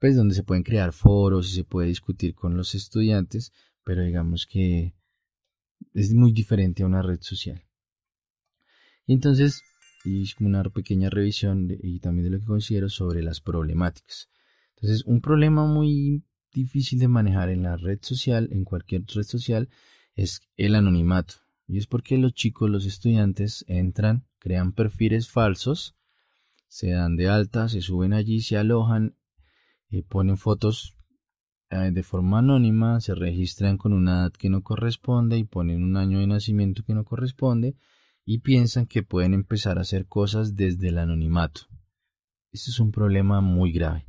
Pues 0.00 0.16
donde 0.16 0.34
se 0.34 0.42
pueden 0.42 0.64
crear 0.64 0.92
foros 0.92 1.50
y 1.50 1.54
se 1.54 1.64
puede 1.64 1.88
discutir 1.88 2.34
con 2.34 2.56
los 2.56 2.74
estudiantes, 2.74 3.52
pero 3.84 4.02
digamos 4.02 4.46
que 4.46 4.94
es 5.94 6.12
muy 6.12 6.32
diferente 6.32 6.82
a 6.82 6.86
una 6.86 7.02
red 7.02 7.20
social. 7.22 7.62
entonces, 9.06 9.62
y 10.04 10.28
una 10.40 10.62
pequeña 10.64 11.10
revisión 11.10 11.68
y 11.82 12.00
también 12.00 12.24
de 12.24 12.30
lo 12.30 12.40
que 12.40 12.46
considero 12.46 12.88
sobre 12.88 13.22
las 13.22 13.40
problemáticas. 13.40 14.28
Entonces, 14.76 15.04
un 15.06 15.20
problema 15.20 15.66
muy 15.66 16.24
difícil 16.52 16.98
de 16.98 17.08
manejar 17.08 17.48
en 17.48 17.62
la 17.62 17.76
red 17.76 17.98
social, 18.02 18.48
en 18.52 18.64
cualquier 18.64 19.04
red 19.14 19.22
social, 19.22 19.68
es 20.14 20.42
el 20.56 20.74
anonimato. 20.74 21.34
Y 21.66 21.78
es 21.78 21.86
porque 21.86 22.18
los 22.18 22.34
chicos, 22.34 22.68
los 22.68 22.84
estudiantes, 22.84 23.64
entran, 23.66 24.26
crean 24.38 24.72
perfiles 24.72 25.30
falsos, 25.30 25.96
se 26.68 26.90
dan 26.90 27.16
de 27.16 27.28
alta, 27.28 27.68
se 27.68 27.80
suben 27.80 28.12
allí, 28.12 28.40
se 28.40 28.56
alojan, 28.58 29.16
eh, 29.88 30.02
ponen 30.02 30.36
fotos 30.36 30.94
eh, 31.70 31.90
de 31.92 32.02
forma 32.02 32.40
anónima, 32.40 33.00
se 33.00 33.14
registran 33.14 33.78
con 33.78 33.92
una 33.92 34.20
edad 34.20 34.32
que 34.32 34.50
no 34.50 34.62
corresponde 34.62 35.38
y 35.38 35.44
ponen 35.44 35.82
un 35.82 35.96
año 35.96 36.18
de 36.18 36.26
nacimiento 36.26 36.82
que 36.84 36.94
no 36.94 37.04
corresponde 37.04 37.76
y 38.24 38.38
piensan 38.38 38.86
que 38.86 39.02
pueden 39.02 39.34
empezar 39.34 39.78
a 39.78 39.82
hacer 39.82 40.06
cosas 40.06 40.56
desde 40.56 40.88
el 40.88 40.98
anonimato. 40.98 41.62
Este 42.52 42.70
es 42.70 42.80
un 42.80 42.92
problema 42.92 43.40
muy 43.40 43.72
grave. 43.72 44.06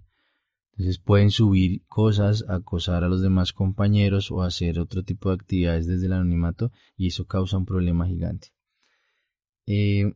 Entonces 0.71 0.99
pueden 0.99 1.31
subir 1.31 1.85
cosas, 1.87 2.43
acosar 2.49 3.03
a 3.03 3.07
los 3.07 3.21
demás 3.21 3.53
compañeros 3.53 4.29
o 4.29 4.41
hacer 4.41 4.79
otro 4.79 5.03
tipo 5.03 5.29
de 5.29 5.35
actividades 5.35 5.87
desde 5.87 6.07
el 6.07 6.13
anonimato 6.13 6.71
y 6.97 7.07
eso 7.07 7.25
causa 7.25 7.57
un 7.57 7.65
problema 7.65 8.07
gigante. 8.07 8.49
Eh, 9.67 10.13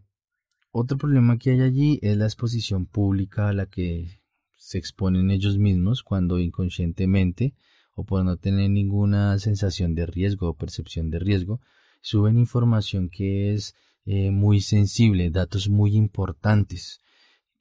otro 0.72 0.98
problema 0.98 1.38
que 1.38 1.52
hay 1.52 1.62
allí 1.62 2.00
es 2.02 2.18
la 2.18 2.26
exposición 2.26 2.86
pública 2.86 3.50
a 3.50 3.54
la 3.54 3.66
que 3.66 4.22
se 4.56 4.78
exponen 4.78 5.32
ellos 5.32 5.58
mismos 5.58 6.04
cuando 6.04 6.40
inconscientemente 6.40 7.56
o 7.96 8.04
por 8.04 8.24
no 8.24 8.38
tener 8.38 8.70
ninguna 8.70 9.40
sensación 9.40 9.96
de 9.96 10.06
riesgo 10.06 10.50
o 10.50 10.58
percepción 10.58 11.10
de 11.10 11.20
riesgo, 11.20 11.62
suben 12.02 12.38
información 12.38 13.10
que 13.10 13.54
es 13.54 13.76
eh, 14.12 14.32
muy 14.32 14.60
sensible, 14.60 15.30
datos 15.30 15.70
muy 15.70 15.96
importantes, 15.96 17.00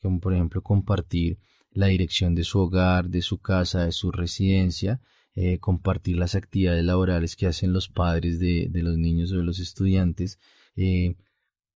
como 0.01 0.19
por 0.19 0.33
ejemplo 0.33 0.63
compartir 0.63 1.39
la 1.73 1.89
dirección 1.89 2.35
de 2.35 2.43
su 2.43 2.59
hogar, 2.59 3.11
de 3.11 3.21
su 3.21 3.37
casa, 3.37 3.85
de 3.85 3.93
su 3.93 4.11
residencia, 4.11 5.03
eh, 5.35 5.59
compartir 5.59 6.17
las 6.17 6.35
actividades 6.35 6.83
laborales 6.83 7.37
que 7.37 7.47
hacen 7.47 7.75
los 7.75 7.91
padres 7.91 8.41
de, 8.41 8.71
los 8.73 8.97
niños 8.97 9.31
o 9.33 9.37
de 9.37 9.45
los 9.45 9.59
estudiantes, 9.59 10.39
eh, 10.75 11.17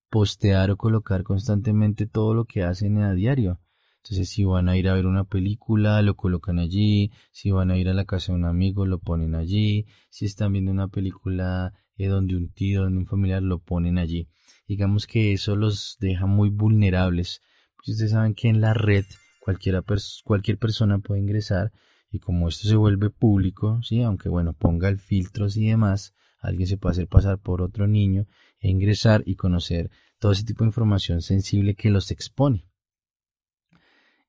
postear 0.09 0.71
o 0.71 0.79
colocar 0.79 1.23
constantemente 1.23 2.07
todo 2.07 2.33
lo 2.33 2.47
que 2.47 2.63
hacen 2.63 2.97
a 3.03 3.13
diario. 3.13 3.61
Entonces, 3.99 4.31
si 4.31 4.45
van 4.45 4.71
a 4.71 4.79
ir 4.79 4.89
a 4.89 4.95
ver 4.95 5.05
una 5.05 5.25
película, 5.25 6.01
lo 6.01 6.17
colocan 6.17 6.59
allí, 6.59 7.13
si 7.31 7.51
van 7.51 7.71
a 7.71 7.77
ir 7.77 7.91
a 7.91 7.95
la 7.95 8.07
casa 8.07 8.33
de 8.33 8.39
un 8.39 8.47
amigo, 8.47 8.87
lo 8.87 9.01
ponen 9.01 9.35
allí, 9.35 9.85
si 10.09 10.25
están 10.25 10.55
viendo 10.55 10.73
una 10.73 10.89
película 10.89 11.75
donde 11.99 12.37
un 12.37 12.49
tío, 12.49 12.85
donde 12.85 13.01
un 13.01 13.07
familiar, 13.07 13.43
lo 13.43 13.59
ponen 13.59 13.99
allí 13.99 14.29
digamos 14.67 15.07
que 15.07 15.33
eso 15.33 15.57
los 15.57 15.97
deja 16.01 16.27
muy 16.27 16.51
vulnerables. 16.51 17.43
Pues 17.77 17.91
ustedes 17.91 18.13
saben 18.13 18.35
que 18.35 18.49
en 18.49 18.61
la 18.61 18.75
red 18.75 19.05
cualquiera 19.41 19.83
cualquier 20.25 20.59
persona 20.59 20.99
puede 20.99 21.21
ingresar 21.21 21.73
y 22.11 22.21
como 22.21 22.49
esto 22.49 22.69
se 22.69 22.77
vuelve 22.77 23.11
público, 23.11 23.83
¿sí? 23.83 24.03
aunque 24.03 24.29
bueno, 24.29 24.53
ponga 24.53 24.89
el 24.89 24.99
filtros 24.99 25.57
y 25.57 25.67
demás, 25.67 26.15
alguien 26.39 26.67
se 26.67 26.77
puede 26.77 26.93
hacer 26.93 27.09
pasar 27.09 27.39
por 27.39 27.63
otro 27.63 27.87
niño 27.87 28.27
e 28.61 28.69
ingresar 28.69 29.23
y 29.27 29.37
conocer 29.37 29.91
todo 30.19 30.33
ese 30.33 30.45
tipo 30.45 30.63
de 30.63 30.69
información 30.69 31.23
sensible 31.23 31.75
que 31.75 31.91
los 31.91 32.11
expone. 32.11 32.67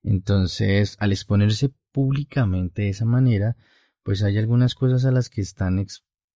Entonces, 0.02 0.96
al 0.98 1.12
exponerse 1.12 1.72
públicamente 1.92 2.82
de 2.82 2.88
esa 2.90 3.04
manera, 3.04 3.56
pues 4.02 4.22
hay 4.22 4.38
algunas 4.38 4.74
cosas 4.74 5.04
a 5.04 5.10
las 5.10 5.30
que 5.30 5.40
están 5.40 5.84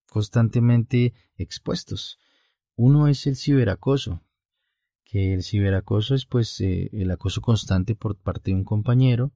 constantemente 0.08 1.14
expuestos. 1.36 2.18
Uno 2.80 3.08
es 3.08 3.26
el 3.26 3.34
ciberacoso, 3.34 4.22
que 5.04 5.34
el 5.34 5.42
ciberacoso 5.42 6.14
es 6.14 6.26
pues 6.26 6.60
eh, 6.60 6.88
el 6.92 7.10
acoso 7.10 7.40
constante 7.40 7.96
por 7.96 8.14
parte 8.16 8.52
de 8.52 8.56
un 8.56 8.62
compañero, 8.62 9.32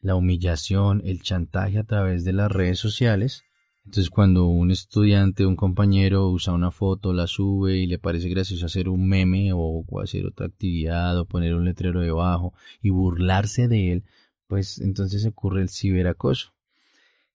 la 0.00 0.14
humillación, 0.14 1.02
el 1.04 1.20
chantaje 1.20 1.78
a 1.78 1.84
través 1.84 2.24
de 2.24 2.32
las 2.32 2.50
redes 2.50 2.78
sociales. 2.78 3.44
Entonces 3.84 4.08
cuando 4.08 4.46
un 4.46 4.70
estudiante, 4.70 5.44
un 5.44 5.56
compañero 5.56 6.30
usa 6.30 6.54
una 6.54 6.70
foto, 6.70 7.12
la 7.12 7.26
sube 7.26 7.76
y 7.76 7.86
le 7.86 7.98
parece 7.98 8.30
gracioso 8.30 8.64
hacer 8.64 8.88
un 8.88 9.06
meme 9.06 9.50
o, 9.52 9.84
hacer 10.02 10.24
otra 10.24 10.46
actividad 10.46 11.18
o 11.18 11.26
poner 11.26 11.54
un 11.54 11.66
letrero 11.66 12.00
debajo 12.00 12.54
y 12.80 12.88
burlarse 12.88 13.68
de 13.68 13.92
él, 13.92 14.04
pues 14.46 14.80
entonces 14.80 15.26
ocurre 15.26 15.60
el 15.60 15.68
ciberacoso. 15.68 16.54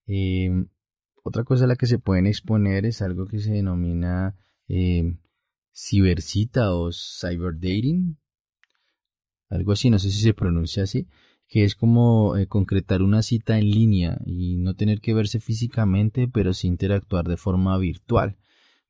Em, 0.08 0.66
otra 1.22 1.44
cosa 1.44 1.66
a 1.66 1.68
la 1.68 1.76
que 1.76 1.86
se 1.86 2.00
pueden 2.00 2.26
exponer 2.26 2.84
es 2.84 3.00
algo 3.00 3.28
que 3.28 3.38
se 3.38 3.52
denomina 3.52 4.34
eh, 4.66 5.14
cibercita 5.72 6.74
o 6.74 6.90
cyberdating, 6.92 8.18
algo 9.48 9.72
así, 9.72 9.90
no 9.90 9.98
sé 9.98 10.10
si 10.10 10.22
se 10.22 10.34
pronuncia 10.34 10.82
así, 10.82 11.06
que 11.46 11.64
es 11.64 11.74
como 11.74 12.36
eh, 12.36 12.46
concretar 12.46 13.02
una 13.02 13.22
cita 13.22 13.58
en 13.58 13.70
línea 13.70 14.18
y 14.24 14.56
no 14.56 14.74
tener 14.74 15.00
que 15.00 15.12
verse 15.12 15.40
físicamente, 15.40 16.26
pero 16.26 16.54
sí 16.54 16.68
interactuar 16.68 17.28
de 17.28 17.36
forma 17.36 17.76
virtual, 17.76 18.38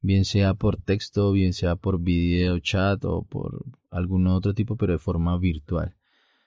bien 0.01 0.25
sea 0.25 0.55
por 0.55 0.77
texto, 0.77 1.33
bien 1.33 1.53
sea 1.53 1.75
por 1.77 2.01
video 2.01 2.59
chat 2.61 3.05
o 3.05 3.23
por 3.23 3.65
algún 3.91 4.29
otro 4.29 4.55
tipo, 4.55 4.77
pero 4.77 4.93
de 4.93 4.99
forma 4.99 5.37
virtual. 5.39 5.97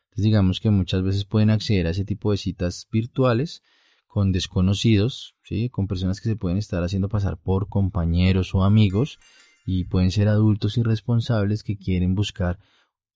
Entonces 0.05 0.23
digamos 0.23 0.61
que 0.61 0.69
muchas 0.69 1.03
veces 1.03 1.25
pueden 1.25 1.49
acceder 1.49 1.87
a 1.87 1.89
ese 1.89 2.05
tipo 2.05 2.31
de 2.31 2.37
citas 2.37 2.87
virtuales 2.89 3.61
con 4.07 4.31
desconocidos, 4.31 5.35
¿sí? 5.43 5.69
con 5.69 5.87
personas 5.87 6.21
que 6.21 6.29
se 6.29 6.37
pueden 6.37 6.57
estar 6.57 6.81
haciendo 6.83 7.09
pasar 7.09 7.37
por 7.37 7.67
compañeros 7.67 8.55
o 8.55 8.63
amigos 8.63 9.19
y 9.65 9.85
pueden 9.85 10.11
ser 10.11 10.27
adultos 10.27 10.77
irresponsables 10.77 11.63
que 11.63 11.77
quieren 11.77 12.13
buscar 12.13 12.59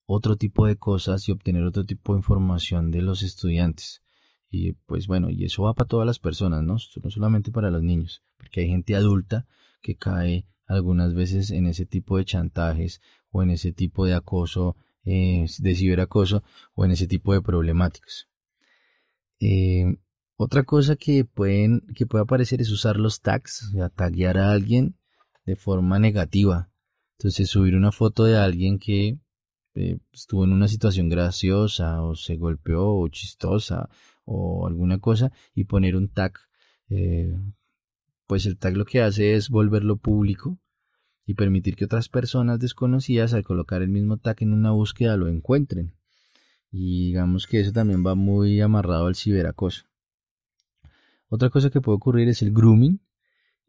otro 0.06 0.36
tipo 0.36 0.65
de 0.65 0.75
cosas 0.75 1.29
y 1.29 1.32
obtener 1.32 1.63
otro 1.63 1.86
tipo 1.86 2.13
de 2.13 2.20
información 2.20 2.89
de 2.89 3.03
los 3.03 3.22
estudiantes. 3.22 4.01
Y 4.50 4.74
pues 4.74 5.06
bueno, 5.06 5.29
y 5.29 5.46
eso 5.46 5.63
va 5.63 5.75
para 5.75 5.88
todas 5.88 6.08
las 6.08 6.18
personas, 6.18 6.63
¿no? 6.63 6.77
No 7.03 7.12
solamente 7.12 7.51
para 7.51 7.70
los 7.70 7.84
niños, 7.84 8.24
porque 8.38 8.62
hay 8.62 8.70
gente 8.70 8.96
adulta 8.96 9.46
que 9.84 9.96
cae 9.96 10.48
algunas 10.65 11.13
veces 11.13 11.51
en 11.51 11.68
ese 11.68 11.86
tipo 11.86 12.18
de 12.18 12.25
chantajes 12.25 13.00
o 13.29 13.44
en 13.44 13.51
ese 13.51 13.72
tipo 13.72 14.08
de 14.08 14.15
acoso, 14.15 14.75
eh, 15.06 15.46
de 15.60 15.75
ciberacoso 15.75 16.44
o 16.74 16.84
en 16.84 16.91
ese 16.91 17.06
tipo 17.06 17.34
de 17.34 17.44
problemáticas. 17.44 18.27
Eh, 19.39 19.86
otra 20.36 20.63
cosa 20.63 20.96
que, 20.96 21.25
pueden, 21.25 21.82
que 21.96 22.08
puede 22.08 22.24
aparecer 22.24 22.62
es 22.62 22.72
usar 22.72 22.98
los 22.98 23.22
tags, 23.22 23.70
o 23.70 23.72
sea, 23.74 23.89
taguear 23.89 24.39
a 24.39 24.51
alguien 24.51 24.99
de 25.50 25.56
forma 25.56 25.98
negativa. 25.98 26.70
Entonces 27.18 27.50
subir 27.50 27.75
una 27.75 27.91
foto 27.91 28.25
de 28.25 28.38
alguien 28.38 28.77
que 28.77 29.18
eh, 29.74 29.98
estuvo 30.13 30.44
en 30.44 30.53
una 30.53 30.68
situación 30.68 31.10
graciosa 31.10 32.03
o 32.03 32.15
se 32.15 32.36
golpeó 32.38 32.86
o 32.86 33.08
chistosa 33.08 33.89
o 34.25 34.68
alguna 34.68 35.00
cosa 35.00 35.32
y 35.56 35.63
poner 35.63 35.96
un 35.96 36.08
tag. 36.08 36.34
Eh, 36.89 37.36
pues 38.27 38.46
el 38.46 38.57
tag 38.59 38.77
lo 38.77 38.85
que 38.85 39.01
hace 39.01 39.33
es 39.33 39.50
volverlo 39.50 39.98
público 39.98 40.59
y 41.25 41.33
permitir 41.33 41.75
que 41.75 41.85
otras 41.85 42.09
personas 42.09 42.59
desconocidas 42.59 43.33
al 43.33 43.44
colocar 43.44 43.81
el 43.81 43.90
mismo 43.90 44.18
tag 44.18 44.38
en 44.42 44.53
una 44.53 44.70
búsqueda 44.70 45.18
lo 45.18 45.27
encuentren. 45.29 45.96
Y 46.72 47.07
digamos 47.07 47.48
que 47.48 47.59
eso 47.59 47.72
también 47.72 48.05
va 48.05 48.14
muy 48.14 48.62
amarrado 48.62 49.07
al 49.07 49.16
ciberacoso. 49.16 49.85
Otra 51.27 51.50
cosa 51.50 51.72
que 51.72 51.81
puede 51.81 51.96
ocurrir 51.96 52.29
es 52.29 52.44
el 52.44 52.53
grooming, 52.53 53.00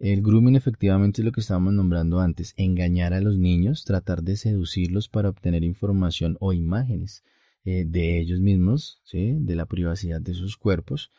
el 0.01 0.23
grooming 0.23 0.57
efectivamente 0.57 1.21
es 1.21 1.27
lo 1.27 1.33
que 1.33 1.41
estábamos 1.41 1.75
nombrando 1.75 2.21
antes, 2.21 2.55
engañar 2.57 3.13
a 3.13 3.21
los 3.21 3.39
niños, 3.39 3.85
tratar 3.85 4.23
de 4.23 4.37
seducirlos 4.37 5.11
para 5.11 5.29
obtener 5.29 5.63
información 5.63 6.39
o 6.41 6.55
imágenes 6.55 7.23
eh, 7.67 7.85
de 7.87 8.19
ellos 8.19 8.41
mismos, 8.41 9.03
¿sí? 9.05 9.37
de 9.39 9.55
la 9.55 9.67
privacidad 9.67 10.23
de 10.23 10.33
sus 10.33 10.57
cuerpos 10.57 11.11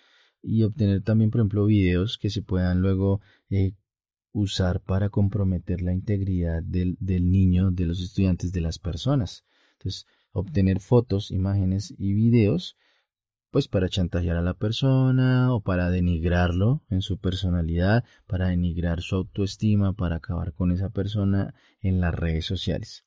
y 0.41 0.63
obtener 0.63 1.03
también, 1.03 1.29
por 1.29 1.41
ejemplo, 1.41 1.65
videos 1.65 2.17
que 2.17 2.31
se 2.31 2.41
puedan 2.41 2.81
luego 2.81 3.21
eh, 3.51 3.73
usar 4.31 4.81
para 4.81 5.09
comprometer 5.09 5.83
la 5.83 5.93
integridad 5.93 6.63
del, 6.63 6.97
del 6.99 7.29
niño, 7.29 7.69
de 7.69 7.85
los 7.85 8.01
estudiantes, 8.01 8.51
de 8.51 8.61
las 8.61 8.79
personas. 8.79 9.45
Entonces, 9.73 10.07
obtener 10.31 10.79
fotos, 10.79 11.29
imágenes 11.29 11.93
y 11.99 12.13
videos 12.13 12.77
pues 13.51 13.67
para 13.67 13.89
chantajear 13.89 14.37
a 14.37 14.41
la 14.41 14.53
persona 14.53 15.53
o 15.53 15.61
para 15.61 15.89
denigrarlo 15.89 16.81
en 16.89 17.01
su 17.01 17.19
personalidad, 17.19 18.05
para 18.25 18.47
denigrar 18.47 19.01
su 19.01 19.17
autoestima, 19.17 19.93
para 19.93 20.15
acabar 20.15 20.53
con 20.53 20.71
esa 20.71 20.89
persona 20.89 21.53
en 21.81 21.99
las 21.99 22.15
redes 22.15 22.45
sociales. 22.45 23.05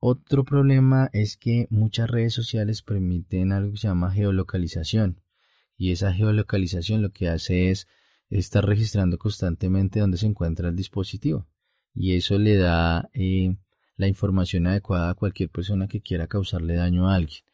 Otro 0.00 0.44
problema 0.44 1.08
es 1.12 1.36
que 1.36 1.66
muchas 1.70 2.10
redes 2.10 2.34
sociales 2.34 2.82
permiten 2.82 3.52
algo 3.52 3.72
que 3.72 3.78
se 3.78 3.88
llama 3.88 4.10
geolocalización 4.10 5.22
y 5.76 5.92
esa 5.92 6.12
geolocalización 6.12 7.00
lo 7.00 7.10
que 7.10 7.28
hace 7.28 7.70
es 7.70 7.86
estar 8.28 8.66
registrando 8.66 9.18
constantemente 9.18 10.00
dónde 10.00 10.18
se 10.18 10.26
encuentra 10.26 10.68
el 10.68 10.76
dispositivo 10.76 11.46
y 11.94 12.16
eso 12.16 12.38
le 12.38 12.56
da 12.56 13.08
eh, 13.14 13.56
la 13.96 14.08
información 14.08 14.66
adecuada 14.66 15.10
a 15.10 15.14
cualquier 15.14 15.48
persona 15.48 15.86
que 15.86 16.00
quiera 16.00 16.26
causarle 16.26 16.74
daño 16.74 17.08
a 17.08 17.14
alguien. 17.14 17.44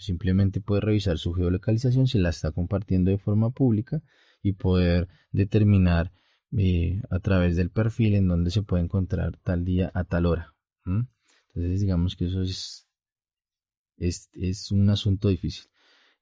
Simplemente 0.00 0.62
puede 0.62 0.80
revisar 0.80 1.18
su 1.18 1.34
geolocalización 1.34 2.06
si 2.06 2.18
la 2.18 2.30
está 2.30 2.52
compartiendo 2.52 3.10
de 3.10 3.18
forma 3.18 3.50
pública 3.50 4.02
y 4.42 4.54
poder 4.54 5.08
determinar 5.30 6.10
eh, 6.56 7.02
a 7.10 7.18
través 7.18 7.54
del 7.54 7.68
perfil 7.68 8.14
en 8.14 8.26
donde 8.26 8.50
se 8.50 8.62
puede 8.62 8.82
encontrar 8.82 9.36
tal 9.42 9.62
día 9.62 9.90
a 9.92 10.04
tal 10.04 10.24
hora. 10.24 10.54
Entonces 10.86 11.82
digamos 11.82 12.16
que 12.16 12.28
eso 12.28 12.40
es, 12.40 12.88
es, 13.98 14.72
un 14.72 14.88
asunto 14.88 15.28
difícil. 15.28 15.66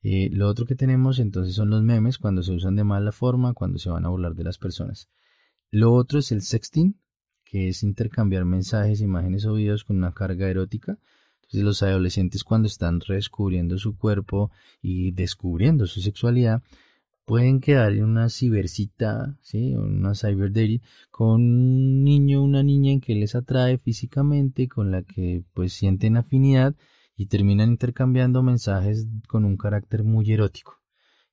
Eh, 0.03 0.29
lo 0.33 0.49
otro 0.49 0.67
que 0.67 0.75
tenemos 0.75 1.21
entonces 1.21 1.55
son 1.55 1.71
los 1.71 1.85
memes 1.85 2.19
cuando 2.19 2.43
se 2.43 2.55
usan 2.55 2.75
de 2.75 2.83
mala 2.83 3.12
forma, 3.12 3.55
cuando 3.55 3.79
se 3.79 3.91
van 3.91 4.05
a 4.05 4.09
burlar 4.09 4.35
de 4.35 4.43
las 4.43 4.59
personas. 4.59 5.09
Lo 5.71 5.93
otro 5.93 6.19
es 6.19 6.33
el 6.33 6.43
sexting, 6.43 7.01
que 7.45 7.69
es 7.69 7.85
intercambiar 7.85 8.45
mensajes, 8.45 9.01
imágenes 9.01 9.47
o 9.47 9.55
videos 9.55 9.85
con 9.85 9.99
una 9.99 10.14
carga 10.14 10.49
erótica 10.49 10.99
entonces 11.49 11.65
los 11.65 11.83
adolescentes 11.83 12.45
cuando 12.45 12.69
están 12.69 13.01
redescubriendo 13.01 13.79
su 13.79 13.97
cuerpo 13.97 14.51
y 14.83 15.13
descubriendo 15.13 15.87
su 15.87 16.03
sexualidad, 16.03 16.63
pueden 17.25 17.61
quedar 17.61 17.93
en 17.93 18.05
una 18.05 18.29
cibercita, 18.29 19.35
¿sí? 19.41 19.75
una 19.75 20.15
cyber 20.15 20.53
con 21.11 21.41
un 21.41 22.05
niño 22.05 22.43
o 22.43 22.45
una 22.45 22.63
niña 22.63 22.93
en 22.93 23.01
que 23.01 23.15
les 23.15 23.35
atrae 23.35 23.79
físicamente, 23.79 24.69
con 24.69 24.91
la 24.91 25.03
que 25.03 25.43
pues 25.55 25.73
sienten 25.73 26.19
afinidad 26.19 26.77
y 27.17 27.27
terminan 27.27 27.71
intercambiando 27.71 28.43
mensajes 28.43 29.07
con 29.27 29.47
un 29.47 29.57
carácter 29.57 30.05
muy 30.05 30.31
erótico. 30.31 30.83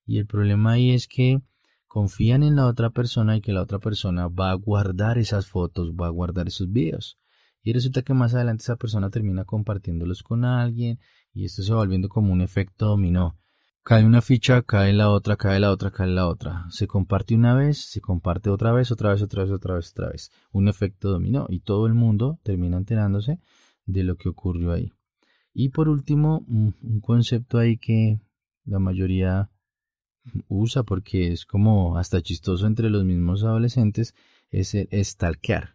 Y 0.06 0.20
el 0.20 0.28
problema 0.28 0.74
ahí 0.74 0.92
es 0.92 1.10
que 1.10 1.42
confían 1.88 2.44
en 2.44 2.56
la 2.56 2.68
otra 2.68 2.90
persona 2.92 3.36
y 3.36 3.42
que 3.42 3.52
la 3.52 3.64
otra 3.64 3.80
persona 3.80 4.30
va 4.30 4.52
a 4.52 4.56
guardar 4.56 5.18
esas 5.18 5.48
fotos, 5.48 5.92
va 5.92 6.08
a 6.08 6.12
guardar 6.12 6.48
esos 6.48 6.72
videos. 6.72 7.18
Y 7.66 7.74
resulta 7.74 8.04
que 8.04 8.14
más 8.14 8.36
adelante 8.36 8.62
esa 8.62 8.76
persona 8.76 9.10
termina 9.10 9.44
compartiéndolos 9.44 10.22
con 10.22 10.46
alguien 10.46 11.00
y 11.34 11.46
esto 11.46 11.64
se 11.64 11.74
va 11.74 11.80
volviendo 11.80 12.10
como 12.10 12.32
un 12.32 12.42
efecto 12.42 12.86
dominó. 12.86 13.40
Cae 13.82 14.06
una 14.06 14.22
ficha, 14.22 14.62
cae 14.62 14.94
la 14.94 15.10
otra, 15.10 15.36
cae 15.36 15.60
la 15.60 15.72
otra, 15.72 15.90
cae 15.90 16.08
la 16.08 16.28
otra. 16.28 16.68
Se 16.70 16.86
comparte 16.86 17.34
una 17.34 17.56
vez, 17.56 17.80
se 17.80 18.02
comparte 18.02 18.52
otra 18.52 18.72
vez, 18.72 18.92
otra 18.92 19.10
vez, 19.10 19.24
otra 19.24 19.44
vez, 19.44 19.52
otra 19.52 19.74
vez, 19.74 19.90
otra 19.90 20.10
vez. 20.10 20.32
Un 20.52 20.68
efecto 20.68 21.10
dominó 21.10 21.48
y 21.50 21.62
todo 21.62 21.88
el 21.88 21.96
mundo 21.96 22.40
termina 22.44 22.78
enterándose 22.78 23.40
de 23.88 24.04
lo 24.04 24.16
que 24.16 24.30
ocurrió 24.30 24.72
ahí. 24.72 24.92
Y 25.52 25.70
por 25.70 25.90
último, 25.90 26.46
un 26.48 27.02
concepto 27.02 27.58
ahí 27.58 27.78
que 27.78 28.20
la 28.64 28.78
mayoría 28.78 29.50
usa 30.48 30.84
porque 30.84 31.32
es 31.32 31.48
como 31.48 31.98
hasta 31.98 32.22
chistoso 32.22 32.68
entre 32.68 32.92
los 32.92 33.06
mismos 33.06 33.44
adolescentes 33.44 34.14
es 34.52 34.76
el 34.76 34.88
stalkear. 35.04 35.75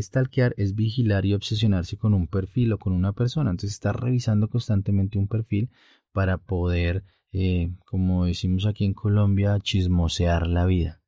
Stalkear 0.00 0.54
es 0.56 0.74
vigilar 0.74 1.26
y 1.26 1.34
obsesionarse 1.34 1.96
con 1.96 2.14
un 2.14 2.26
perfil 2.26 2.72
o 2.72 2.78
con 2.78 2.92
una 2.92 3.12
persona. 3.12 3.50
Entonces 3.50 3.72
está 3.72 3.92
revisando 3.92 4.48
constantemente 4.48 5.18
un 5.18 5.28
perfil 5.28 5.70
para 6.12 6.38
poder, 6.38 7.04
eh, 7.32 7.70
como 7.84 8.24
decimos 8.24 8.66
aquí 8.66 8.84
en 8.84 8.94
Colombia, 8.94 9.58
chismosear 9.60 10.46
la 10.46 10.66
vida. 10.66 11.02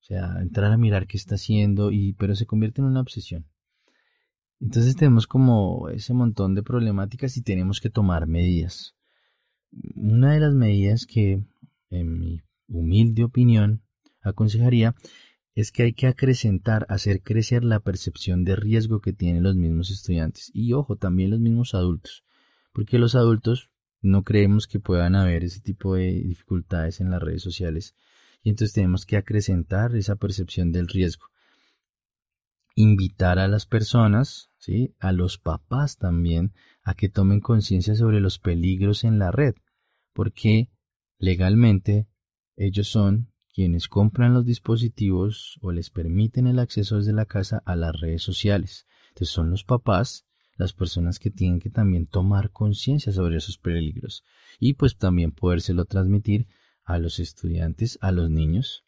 O 0.00 0.04
sea, 0.04 0.36
entrar 0.40 0.72
a 0.72 0.76
mirar 0.76 1.06
qué 1.06 1.16
está 1.16 1.36
haciendo, 1.36 1.90
y, 1.92 2.14
pero 2.14 2.34
se 2.34 2.46
convierte 2.46 2.80
en 2.80 2.88
una 2.88 3.00
obsesión. 3.00 3.46
Entonces 4.60 4.96
tenemos 4.96 5.26
como 5.26 5.88
ese 5.88 6.12
montón 6.12 6.54
de 6.54 6.62
problemáticas 6.62 7.36
y 7.36 7.42
tenemos 7.42 7.80
que 7.80 7.90
tomar 7.90 8.26
medidas. 8.26 8.94
una 9.94 10.32
de 10.32 10.40
las 10.40 10.52
medidas 10.52 11.06
que, 11.06 11.44
en 11.90 12.18
mi 12.18 12.40
humilde 12.68 13.24
opinión, 13.24 13.82
aconsejaría 14.22 14.94
es 15.54 15.72
que 15.72 15.82
hay 15.82 15.92
que 15.92 16.06
acrecentar, 16.06 16.86
hacer 16.88 17.22
crecer 17.22 17.64
la 17.64 17.80
percepción 17.80 18.44
de 18.44 18.56
riesgo 18.56 19.00
que 19.00 19.12
tienen 19.12 19.42
los 19.42 19.56
mismos 19.56 19.90
estudiantes 19.90 20.50
y, 20.54 20.72
ojo, 20.72 20.96
también 20.96 21.30
los 21.30 21.40
mismos 21.40 21.74
adultos, 21.74 22.24
porque 22.72 22.98
los 22.98 23.14
adultos 23.14 23.70
no 24.00 24.22
creemos 24.22 24.66
que 24.66 24.80
puedan 24.80 25.14
haber 25.14 25.44
ese 25.44 25.60
tipo 25.60 25.94
de 25.94 26.12
dificultades 26.22 27.00
en 27.00 27.10
las 27.10 27.22
redes 27.22 27.42
sociales 27.42 27.94
y 28.42 28.50
entonces 28.50 28.72
tenemos 28.74 29.04
que 29.04 29.16
acrecentar 29.16 29.94
esa 29.94 30.16
percepción 30.16 30.72
del 30.72 30.88
riesgo. 30.88 31.26
Invitar 32.74 33.38
a 33.38 33.48
las 33.48 33.66
personas, 33.66 34.50
¿sí? 34.58 34.94
a 34.98 35.12
los 35.12 35.38
papás 35.38 35.98
también, 35.98 36.54
a 36.82 36.94
que 36.94 37.08
tomen 37.08 37.40
conciencia 37.40 37.94
sobre 37.94 38.20
los 38.20 38.38
peligros 38.38 39.04
en 39.04 39.18
la 39.18 39.30
red, 39.30 39.54
porque 40.14 40.70
legalmente 41.18 42.08
ellos 42.56 42.88
son 42.88 43.29
quienes 43.52 43.88
compran 43.88 44.34
los 44.34 44.44
dispositivos 44.44 45.58
o 45.60 45.72
les 45.72 45.90
permiten 45.90 46.46
el 46.46 46.58
acceso 46.58 46.96
desde 46.96 47.12
la 47.12 47.26
casa 47.26 47.62
a 47.64 47.76
las 47.76 48.00
redes 48.00 48.22
sociales. 48.22 48.86
Entonces 49.08 49.30
son 49.30 49.50
los 49.50 49.64
papás 49.64 50.24
las 50.56 50.72
personas 50.74 51.18
que 51.18 51.30
tienen 51.30 51.58
que 51.58 51.70
también 51.70 52.06
tomar 52.06 52.50
conciencia 52.50 53.12
sobre 53.12 53.38
esos 53.38 53.56
peligros 53.58 54.24
y 54.58 54.74
pues 54.74 54.96
también 54.96 55.32
podérselo 55.32 55.86
transmitir 55.86 56.46
a 56.84 56.98
los 56.98 57.18
estudiantes, 57.18 57.98
a 58.02 58.12
los 58.12 58.30
niños. 58.30 58.84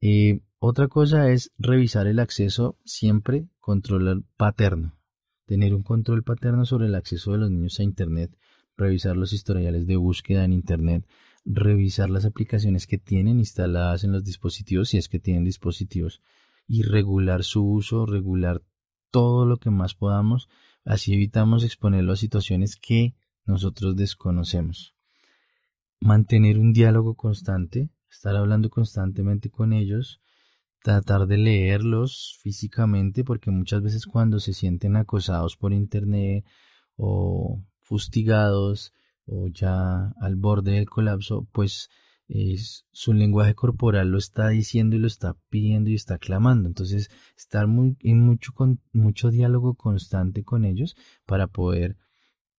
Eh, 0.00 0.40
otra 0.58 0.88
cosa 0.88 1.30
es 1.30 1.50
revisar 1.58 2.06
el 2.06 2.18
acceso 2.18 2.76
siempre 2.84 3.48
control 3.58 4.24
paterno, 4.36 4.98
tener 5.46 5.74
un 5.74 5.82
control 5.82 6.22
paterno 6.22 6.66
sobre 6.66 6.86
el 6.86 6.94
acceso 6.94 7.32
de 7.32 7.38
los 7.38 7.50
niños 7.50 7.80
a 7.80 7.84
Internet, 7.84 8.36
revisar 8.76 9.16
los 9.16 9.32
historiales 9.32 9.86
de 9.86 9.96
búsqueda 9.96 10.44
en 10.44 10.52
Internet, 10.52 11.06
revisar 11.44 12.10
las 12.10 12.24
aplicaciones 12.24 12.86
que 12.86 12.98
tienen 12.98 13.38
instaladas 13.38 14.04
en 14.04 14.12
los 14.12 14.24
dispositivos, 14.24 14.90
si 14.90 14.98
es 14.98 15.08
que 15.08 15.18
tienen 15.18 15.44
dispositivos, 15.44 16.20
y 16.66 16.82
regular 16.82 17.44
su 17.44 17.64
uso, 17.64 18.06
regular 18.06 18.62
todo 19.10 19.46
lo 19.46 19.56
que 19.58 19.70
más 19.70 19.94
podamos, 19.94 20.48
así 20.84 21.14
evitamos 21.14 21.64
exponerlo 21.64 22.12
a 22.12 22.16
situaciones 22.16 22.76
que 22.76 23.14
nosotros 23.44 23.96
desconocemos. 23.96 24.94
Mantener 26.00 26.58
un 26.58 26.72
diálogo 26.72 27.14
constante, 27.14 27.90
estar 28.10 28.36
hablando 28.36 28.70
constantemente 28.70 29.50
con 29.50 29.72
ellos, 29.72 30.20
tratar 30.82 31.26
de 31.26 31.38
leerlos 31.38 32.36
físicamente, 32.40 33.24
porque 33.24 33.50
muchas 33.50 33.82
veces 33.82 34.06
cuando 34.06 34.40
se 34.40 34.52
sienten 34.52 34.96
acosados 34.96 35.56
por 35.56 35.72
internet 35.72 36.44
o 36.96 37.62
fustigados, 37.80 38.92
o 39.26 39.48
ya 39.48 40.12
al 40.20 40.36
borde 40.36 40.72
del 40.72 40.88
colapso, 40.88 41.46
pues 41.52 41.88
su 42.92 43.12
lenguaje 43.12 43.54
corporal 43.54 44.08
lo 44.08 44.18
está 44.18 44.48
diciendo 44.48 44.96
y 44.96 44.98
lo 44.98 45.06
está 45.06 45.36
pidiendo 45.50 45.90
y 45.90 45.94
está 45.94 46.18
clamando. 46.18 46.68
Entonces, 46.68 47.10
estar 47.36 47.66
muy, 47.66 47.96
en 48.00 48.20
mucho, 48.20 48.52
con, 48.54 48.80
mucho 48.92 49.30
diálogo 49.30 49.74
constante 49.74 50.42
con 50.42 50.64
ellos 50.64 50.96
para 51.26 51.46
poder 51.46 51.98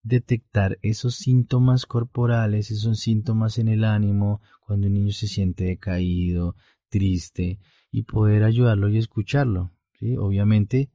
detectar 0.04 0.78
esos 0.82 1.15
síntomas 1.15 1.86
corporales, 1.86 2.71
esos 2.71 2.99
síntomas 2.99 3.58
en 3.58 3.69
el 3.69 3.84
ánimo, 3.84 4.41
cuando 4.62 4.88
un 4.88 4.93
niño 4.93 5.12
se 5.13 5.28
siente 5.28 5.63
decaído, 5.63 6.56
triste, 6.89 7.60
y 7.89 8.04
poder 8.04 8.43
ayudarlo 8.43 8.89
y 8.89 8.97
escucharlo. 8.97 9.71
Obviamente, 10.19 10.91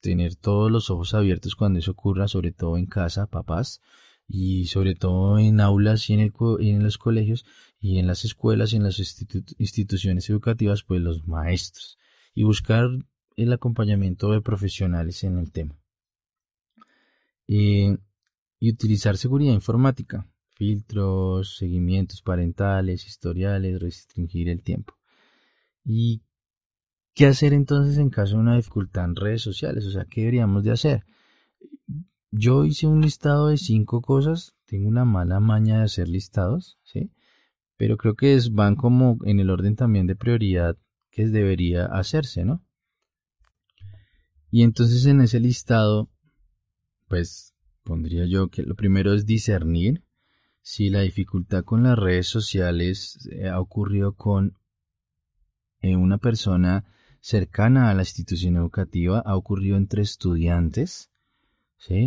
tener 0.00 0.34
todos 0.34 0.70
los 0.70 0.90
ojos 0.90 1.12
abiertos 1.12 1.54
cuando 1.54 1.78
eso 1.78 1.92
ocurra, 1.92 2.26
sobre 2.26 2.52
todo 2.52 2.78
en 2.78 2.86
casa, 2.86 3.26
papás, 3.26 3.82
y 4.32 4.66
sobre 4.66 4.94
todo 4.94 5.38
en 5.38 5.60
aulas 5.60 6.08
y 6.08 6.14
en, 6.14 6.20
el, 6.20 6.32
en 6.60 6.82
los 6.84 6.98
colegios 6.98 7.44
y 7.80 7.98
en 7.98 8.06
las 8.06 8.24
escuelas 8.24 8.72
y 8.72 8.76
en 8.76 8.84
las 8.84 8.98
instituciones 9.58 10.30
educativas, 10.30 10.84
pues 10.84 11.00
los 11.00 11.26
maestros 11.26 11.98
y 12.32 12.44
buscar 12.44 12.88
el 13.36 13.52
acompañamiento 13.52 14.30
de 14.32 14.40
profesionales 14.40 15.24
en 15.24 15.38
el 15.38 15.50
tema. 15.50 15.76
y 17.46 18.70
utilizar 18.70 19.16
seguridad 19.16 19.54
informática, 19.54 20.26
filtros, 20.50 21.56
seguimientos 21.56 22.22
parentales, 22.22 23.06
historiales, 23.06 23.80
restringir 23.80 24.48
el 24.48 24.62
tiempo. 24.62 24.94
¿Y 25.84 26.22
qué 27.14 27.26
hacer 27.26 27.54
entonces 27.54 27.98
en 27.98 28.10
caso 28.10 28.34
de 28.36 28.42
una 28.42 28.56
dificultad 28.56 29.06
en 29.06 29.16
redes 29.16 29.42
sociales? 29.42 29.86
O 29.86 29.90
sea, 29.90 30.04
¿qué 30.04 30.20
deberíamos 30.20 30.62
de 30.62 30.70
hacer? 30.72 31.04
Yo 32.32 32.64
hice 32.64 32.86
un 32.86 33.00
listado 33.00 33.48
de 33.48 33.56
cinco 33.56 34.02
cosas. 34.02 34.54
Tengo 34.66 34.88
una 34.88 35.04
mala 35.04 35.40
maña 35.40 35.78
de 35.78 35.84
hacer 35.84 36.08
listados, 36.08 36.78
¿sí? 36.84 37.10
Pero 37.76 37.96
creo 37.96 38.14
que 38.14 38.34
es, 38.34 38.52
van 38.52 38.76
como 38.76 39.18
en 39.24 39.40
el 39.40 39.50
orden 39.50 39.74
también 39.74 40.06
de 40.06 40.16
prioridad 40.16 40.76
que 41.10 41.26
debería 41.26 41.86
hacerse, 41.86 42.44
¿no? 42.44 42.64
Y 44.50 44.62
entonces 44.62 45.06
en 45.06 45.20
ese 45.20 45.40
listado, 45.40 46.08
pues 47.08 47.54
pondría 47.82 48.26
yo 48.26 48.48
que 48.48 48.62
lo 48.62 48.74
primero 48.74 49.12
es 49.14 49.26
discernir 49.26 50.04
si 50.62 50.90
la 50.90 51.00
dificultad 51.00 51.64
con 51.64 51.82
las 51.82 51.98
redes 51.98 52.28
sociales 52.28 53.28
eh, 53.32 53.48
ha 53.48 53.58
ocurrido 53.60 54.14
con 54.14 54.56
eh, 55.80 55.96
una 55.96 56.18
persona 56.18 56.84
cercana 57.20 57.90
a 57.90 57.94
la 57.94 58.02
institución 58.02 58.56
educativa, 58.56 59.20
ha 59.20 59.36
ocurrido 59.36 59.76
entre 59.76 60.02
estudiantes, 60.02 61.09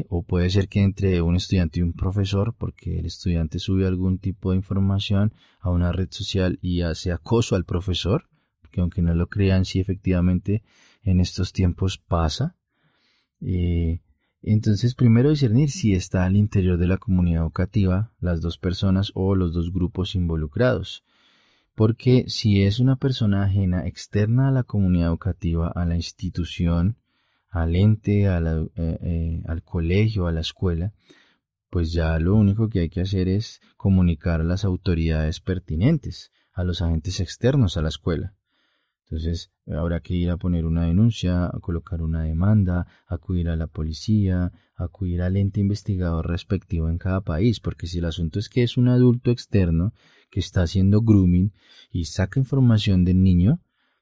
O 0.10 0.24
puede 0.24 0.50
ser 0.50 0.68
que 0.70 0.82
entre 0.82 1.22
un 1.22 1.36
estudiante 1.36 1.80
y 1.80 1.84
un 1.84 1.94
profesor, 1.94 2.56
porque 2.58 3.00
el 3.00 3.06
estudiante 3.06 3.60
sube 3.60 3.88
algún 3.88 4.20
tipo 4.20 4.52
de 4.52 4.58
información 4.58 5.34
a 5.60 5.72
una 5.72 5.92
red 5.92 6.10
social 6.12 6.60
y 6.62 6.82
hace 6.82 7.12
acoso 7.12 7.56
al 7.56 7.66
profesor, 7.66 8.30
que 8.72 8.82
aunque 8.82 9.02
no 9.02 9.14
lo 9.16 9.28
crean, 9.28 9.66
sí 9.66 9.80
efectivamente 9.80 10.64
en 11.02 11.20
estos 11.20 11.54
tiempos 11.54 11.98
pasa. 11.98 12.56
Eh, 13.42 14.02
entonces, 14.42 14.94
primero 14.94 15.32
discernir 15.32 15.72
si 15.72 15.94
está 15.94 16.26
al 16.26 16.36
interior 16.36 16.78
de 16.78 16.88
la 16.88 16.98
comunidad 16.98 17.44
educativa 17.44 18.12
las 18.20 18.42
dos 18.42 18.58
personas 18.58 19.12
o 19.16 19.36
los 19.36 19.54
dos 19.54 19.72
grupos 19.74 20.16
involucrados. 20.16 21.04
Porque 21.76 22.26
si 22.28 22.62
es 22.62 22.80
una 22.80 22.98
persona 22.98 23.44
ajena 23.44 23.88
externa 23.88 24.50
a 24.50 24.52
la 24.52 24.64
comunidad 24.64 25.08
educativa, 25.08 25.70
a 25.70 25.86
la 25.86 25.96
institución, 25.96 26.98
al 27.54 27.76
ente, 27.76 28.24
eh, 28.24 28.70
eh, 28.76 29.44
al 29.46 29.62
colegio, 29.62 30.26
a 30.26 30.32
la 30.32 30.42
escuela, 30.42 30.92
pues 31.70 31.94
ya 31.94 32.18
lo 32.18 32.36
único 32.36 32.68
que 32.68 32.80
hay 32.80 32.89
que 32.89 33.02
hacer 33.02 33.28
es 33.28 33.62
comunicar 33.78 34.42
a 34.42 34.44
las 34.44 34.66
autoridades 34.66 35.39
pertinentes, 35.39 36.32
a 36.52 36.63
los 36.63 36.82
agentes 36.82 37.20
externos 37.20 37.78
a 37.78 37.84
la 37.84 37.89
escuela. 37.89 38.34
Entonces 39.06 39.52
habrá 39.68 40.00
que 40.00 40.16
ir 40.16 40.32
a 40.32 40.38
poner 40.38 40.66
una 40.66 40.86
denuncia, 40.86 41.46
a 41.46 41.60
colocar 41.62 42.02
una 42.02 42.24
demanda, 42.24 42.88
acudir 43.06 43.50
a 43.50 43.56
la 43.56 43.68
policía, 43.68 44.52
acudir 44.76 45.22
al 45.22 45.38
ente 45.38 45.60
investigador 45.62 46.28
respectivo 46.28 46.89
en 46.89 46.98
cada 46.98 47.22
país, 47.22 47.60
porque 47.60 47.86
si 47.86 48.00
el 48.00 48.06
asunto 48.06 48.39
es 48.39 48.50
que 48.50 48.63
es 48.63 48.78
un 48.78 48.88
adulto 48.88 49.30
externo 49.30 49.94
que 50.32 50.39
está 50.39 50.63
haciendo 50.63 51.02
grooming 51.02 51.54
y 51.92 52.06
saca 52.06 52.39
información 52.39 53.06
del 53.06 53.22
niño, 53.22 53.62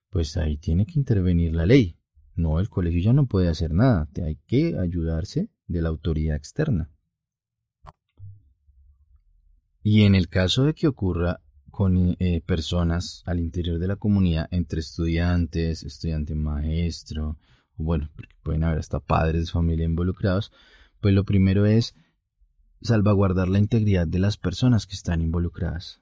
pues 0.09 0.37
ahí 0.37 0.55
tiene 0.55 0.85
que 0.85 0.97
intervenir 0.97 1.53
la 1.53 1.65
ley. 1.65 1.97
No, 2.35 2.59
el 2.59 2.69
colegio 2.69 3.01
ya 3.01 3.13
no 3.13 3.25
puede 3.25 3.49
hacer 3.49 3.73
nada, 3.73 4.07
hay 4.23 4.37
que 4.47 4.77
ayudarse 4.79 5.49
de 5.67 5.81
la 5.81 5.89
autoridad 5.89 6.35
externa. 6.35 6.89
Y 9.83 10.03
en 10.03 10.15
el 10.15 10.29
caso 10.29 10.63
de 10.63 10.73
que 10.73 10.87
ocurra 10.87 11.41
con 11.71 12.15
eh, 12.19 12.41
personas 12.45 13.23
al 13.25 13.39
interior 13.39 13.79
de 13.79 13.87
la 13.87 13.95
comunidad, 13.95 14.47
entre 14.51 14.79
estudiantes, 14.79 15.83
estudiante 15.83 16.35
maestro, 16.35 17.37
bueno, 17.75 18.09
porque 18.15 18.35
pueden 18.43 18.63
haber 18.63 18.79
hasta 18.79 18.99
padres 18.99 19.45
de 19.45 19.51
familia 19.51 19.85
involucrados, 19.85 20.51
pues 20.99 21.13
lo 21.13 21.23
primero 21.23 21.65
es 21.65 21.95
salvaguardar 22.81 23.47
la 23.47 23.59
integridad 23.59 24.07
de 24.07 24.19
las 24.19 24.37
personas 24.37 24.85
que 24.85 24.95
están 24.95 25.21
involucradas 25.21 26.00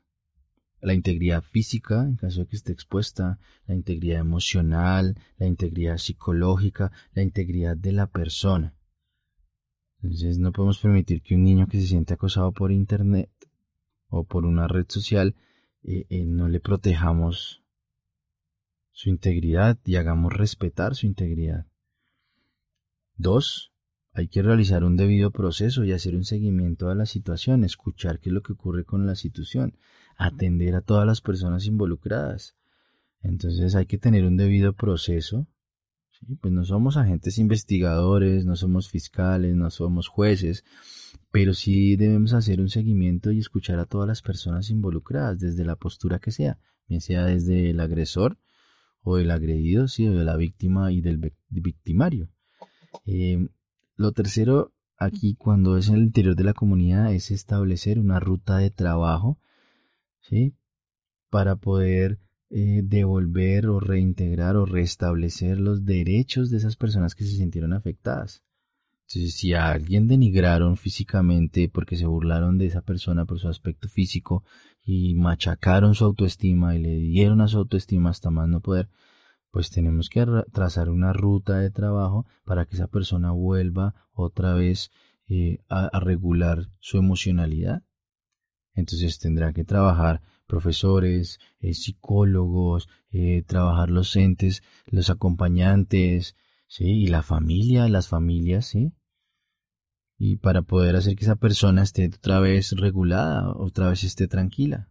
la 0.82 0.94
integridad 0.94 1.42
física, 1.42 2.04
en 2.04 2.15
caso 2.15 2.42
de 2.42 2.48
que 2.48 2.56
esté 2.56 2.72
expuesta, 2.72 3.39
la 3.65 3.76
integridad 3.76 4.20
emocional, 4.20 5.18
la 5.38 5.48
integridad 5.48 5.98
psicológica, 5.98 6.92
la 7.13 7.22
integridad 7.22 7.76
de 7.76 7.92
la 7.92 8.08
persona. 8.08 8.76
Entonces 10.02 10.38
no 10.38 10.52
podemos 10.52 10.80
permitir 10.80 11.22
que 11.22 11.36
un 11.36 11.44
niño 11.44 11.68
que 11.68 11.80
se 11.80 11.88
siente 11.88 12.13
acosado 12.13 12.52
por 12.54 12.72
internet 12.72 13.30
o 14.08 14.24
por 14.24 14.46
una 14.46 14.68
red 14.68 14.86
social 14.88 15.36
eh, 15.84 16.06
eh, 16.10 16.26
no 16.26 16.48
le 16.48 16.60
protejamos 16.60 17.63
su 18.92 19.10
integridad 19.10 19.78
y 19.86 19.96
hagamos 19.96 20.34
respetar 20.34 20.96
su 20.96 21.06
integridad. 21.06 21.68
Dos, 23.15 23.74
hay 24.13 24.28
que 24.28 24.42
realizar 24.42 24.84
un 24.84 24.98
debido 24.98 25.32
proceso 25.32 25.84
y 25.84 25.92
hacer 25.92 26.15
un 26.15 26.26
seguimiento 26.26 26.89
a 26.89 26.96
la 26.96 27.06
situación, 27.06 27.63
escuchar 27.63 28.20
qué 28.20 28.30
es 28.30 28.34
lo 28.34 28.42
que 28.42 28.54
ocurre 28.54 28.86
con 28.86 29.06
la 29.06 29.15
situación, 29.15 29.78
atender 30.20 30.76
a 30.76 30.82
todas 30.82 31.08
las 31.08 31.22
personas 31.22 31.66
involucradas. 31.66 32.56
Entonces 33.22 33.74
hay 33.74 33.86
que 33.86 33.98
tener 33.98 34.26
un 34.26 34.36
debido 34.38 34.74
proceso. 34.74 35.48
Pues 36.42 36.54
no 36.54 36.66
somos 36.66 36.98
agentes 36.98 37.38
investigadores, 37.38 38.46
no 38.46 38.58
somos 38.58 38.90
fiscales, 38.90 39.56
no 39.56 39.70
somos 39.70 40.10
jueces, 40.10 40.66
pero 41.32 41.54
sí 41.54 41.96
debemos 41.96 42.34
hacer 42.34 42.60
un 42.60 42.68
seguimiento 42.68 43.32
y 43.32 43.40
escuchar 43.40 43.80
a 43.80 43.86
todas 43.86 44.06
las 44.06 44.22
personas 44.22 44.70
involucradas, 44.70 45.40
desde 45.40 45.64
la 45.64 45.78
postura 45.78 46.20
que 46.20 46.32
sea, 46.32 46.60
bien 46.90 47.00
sea 47.00 47.24
desde 47.24 47.70
el 47.70 47.80
agresor 47.80 48.38
o 49.02 49.18
el 49.18 49.32
agredido, 49.32 49.88
sí, 49.88 50.06
o 50.10 50.14
de 50.14 50.26
la 50.26 50.36
víctima 50.36 50.92
y 50.92 51.00
del 51.00 51.32
victimario. 51.48 52.30
Eh, 53.06 53.48
lo 53.96 54.12
tercero, 54.12 54.74
aquí 54.98 55.36
cuando 55.36 55.78
es 55.78 55.88
en 55.88 55.96
el 55.96 56.04
interior 56.04 56.36
de 56.36 56.44
la 56.44 56.54
comunidad, 56.54 57.14
es 57.14 57.32
establecer 57.32 57.98
una 57.98 58.20
ruta 58.20 58.58
de 58.58 58.72
trabajo, 58.72 59.40
¿sí? 60.30 60.56
Para 61.30 61.56
poder 61.56 62.20
eh, 62.50 62.82
devolver 62.84 63.68
o 63.68 63.80
reintegrar 63.80 64.56
o 64.56 64.65
restablecer 64.65 65.60
los 65.60 65.86
derechos 65.86 66.50
de 66.50 66.58
esas 66.58 66.76
personas 66.76 67.15
que 67.15 67.24
se 67.24 67.36
sintieron 67.38 67.74
afectadas. 67.74 68.44
Entonces, 69.08 69.36
si 69.36 69.54
a 69.54 69.72
alguien 69.72 70.08
denigraron 70.08 70.78
físicamente 70.78 71.68
porque 71.68 71.98
se 71.98 72.06
burlaron 72.06 72.60
de 72.60 72.68
esa 72.68 72.82
persona 72.82 73.26
por 73.26 73.39
su 73.39 73.48
aspecto 73.48 73.89
físico 73.89 74.44
y 74.84 75.15
machacaron 75.15 75.96
su 75.96 76.06
autoestima 76.06 76.76
y 76.76 76.80
le 76.80 76.96
dieron 76.96 77.42
a 77.42 77.48
su 77.48 77.58
autoestima 77.58 78.12
hasta 78.12 78.30
más 78.30 78.48
no 78.48 78.62
poder, 78.62 78.88
pues 79.52 79.72
tenemos 79.72 80.10
que 80.10 80.26
trazar 80.52 80.89
una 80.89 81.12
ruta 81.12 81.58
de 81.58 81.72
trabajo 81.72 82.28
para 82.46 82.65
que 82.65 82.76
esa 82.76 82.88
persona 82.88 83.32
vuelva 83.32 83.96
otra 84.13 84.54
vez 84.54 84.92
eh, 85.28 85.60
a, 85.70 86.00
regular 86.00 86.70
su 86.80 86.98
emocionalidad. 86.98 87.84
Entonces 88.74 89.20
tendrá 89.20 89.54
que 89.54 89.64
trabajar 89.64 90.22
profesores, 90.48 91.40
eh, 91.60 91.74
psicólogos, 91.74 92.90
eh, 93.12 93.44
trabajar 93.44 93.90
los 93.90 94.16
los 94.88 95.10
acompañantes, 95.10 96.36
¿sí? 96.68 96.86
Y 96.86 97.08
la 97.08 97.22
familia, 97.22 97.88
las 97.88 98.08
familias, 98.08 98.68
¿sí? 98.68 98.94
y 100.20 100.36
para 100.36 100.62
poder 100.62 100.98
hacer 100.98 101.16
que 101.16 101.24
esa 101.24 101.38
persona 101.38 101.82
esté 101.82 102.08
otra 102.08 102.42
vez 102.42 102.74
regulada, 102.74 103.50
otra 103.54 103.90
vez 103.90 104.04
esté 104.04 104.28
tranquila. 104.28 104.90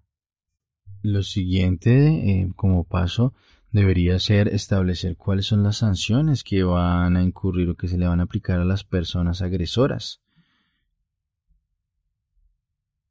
Lo 1.02 1.22
siguiente 1.22 2.30
eh, 2.30 2.52
como 2.56 2.84
paso 2.84 3.34
debería 3.70 4.18
ser 4.18 4.48
establecer 4.48 5.18
cuáles 5.18 5.46
son 5.46 5.62
las 5.62 5.76
sanciones 5.76 6.42
que 6.42 6.62
van 6.62 7.18
a 7.18 7.22
incurrir 7.22 7.68
o 7.68 7.76
que 7.76 7.88
se 7.88 7.98
le 7.98 8.08
van 8.08 8.20
a 8.20 8.22
aplicar 8.22 8.58
a 8.58 8.64
las 8.64 8.84
personas 8.84 9.42
agresoras. 9.42 10.22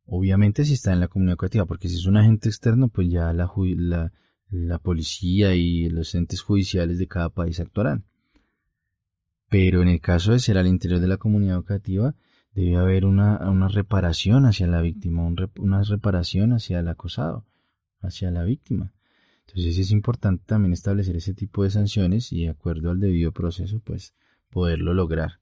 Obviamente 0.10 0.63
si 0.63 0.74
está 0.74 0.93
en 0.93 1.02
la 1.02 1.10
comunidad 1.10 1.34
educativa, 1.34 1.65
porque 1.65 1.89
si 1.89 1.96
es 1.96 2.06
un 2.06 2.15
agente 2.15 2.48
externo, 2.48 2.88
pues 2.88 3.10
ya 3.10 3.34
la, 3.34 3.52
la, 4.50 4.80
policía 4.80 5.54
y 5.54 5.89
los 5.89 6.15
entes 6.15 6.41
judiciales 6.41 6.98
de 6.98 7.08
cada 7.08 7.30
país 7.30 7.60
actuarán. 7.60 8.06
Pero 9.50 9.82
en 9.82 9.89
el 9.89 10.00
caso 10.00 10.32
de 10.32 10.39
ser 10.39 10.58
al 10.58 10.67
interior 10.67 11.02
de 11.02 11.08
la 11.08 11.17
comunidad 11.17 11.58
educativa, 11.58 12.15
debe 12.54 12.78
haber 12.78 13.06
una, 13.06 13.38
reparación 13.67 14.46
hacia 14.46 14.65
la 14.67 14.82
víctima, 14.82 15.30
una 15.58 15.84
reparación 15.84 16.54
hacia 16.54 16.80
el 16.80 16.88
acosado, 16.88 17.46
hacia 18.00 18.32
la 18.32 18.46
víctima. 18.46 18.93
Entonces 19.46 19.78
es 19.78 19.91
importante 19.91 20.43
también 20.46 20.72
establecer 20.72 21.17
ese 21.17 21.34
tipo 21.34 21.63
de 21.63 21.70
sanciones 21.70 22.32
y 22.32 22.43
de 22.43 22.50
acuerdo 22.50 22.91
al 22.91 23.02
debido 23.02 23.34
proceso, 23.34 23.82
pues 23.82 24.13
poderlo 24.50 24.93
lograr. 24.93 25.39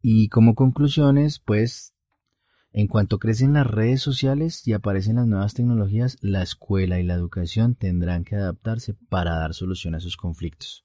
Y 0.00 0.28
como 0.28 0.54
conclusiones, 0.54 1.40
pues 1.40 1.94
en 2.72 2.86
cuanto 2.86 3.18
crecen 3.18 3.54
las 3.54 3.66
redes 3.66 4.02
sociales 4.02 4.66
y 4.66 4.72
aparecen 4.72 5.16
las 5.16 5.26
nuevas 5.26 5.54
tecnologías, 5.54 6.18
la 6.20 6.42
escuela 6.42 7.00
y 7.00 7.02
la 7.02 7.14
educación 7.14 7.74
tendrán 7.74 8.24
que 8.24 8.36
adaptarse 8.36 8.94
para 9.08 9.36
dar 9.36 9.54
solución 9.54 9.94
a 9.94 9.98
esos 9.98 10.16
conflictos. 10.16 10.84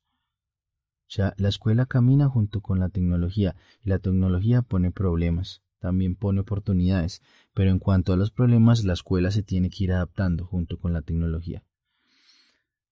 O 1.08 1.16
sea, 1.16 1.34
la 1.38 1.50
escuela 1.50 1.86
camina 1.86 2.30
junto 2.30 2.62
con 2.62 2.80
la 2.80 2.90
tecnología 2.90 3.56
y 3.82 3.90
la 3.90 4.00
tecnología 4.00 4.62
pone 4.62 4.92
problemas, 4.92 5.62
también 5.80 6.16
pone 6.16 6.40
oportunidades, 6.40 7.22
pero 7.54 7.70
en 7.70 7.78
cuanto 7.78 8.14
a 8.14 8.18
los 8.18 8.32
problemas, 8.32 8.86
la 8.86 8.94
escuela 8.94 9.30
se 9.32 9.44
tiene 9.44 9.70
que 9.70 9.84
ir 9.84 9.92
adaptando 9.92 10.46
junto 10.46 10.80
con 10.80 10.94
la 10.94 11.02
tecnología. 11.02 11.64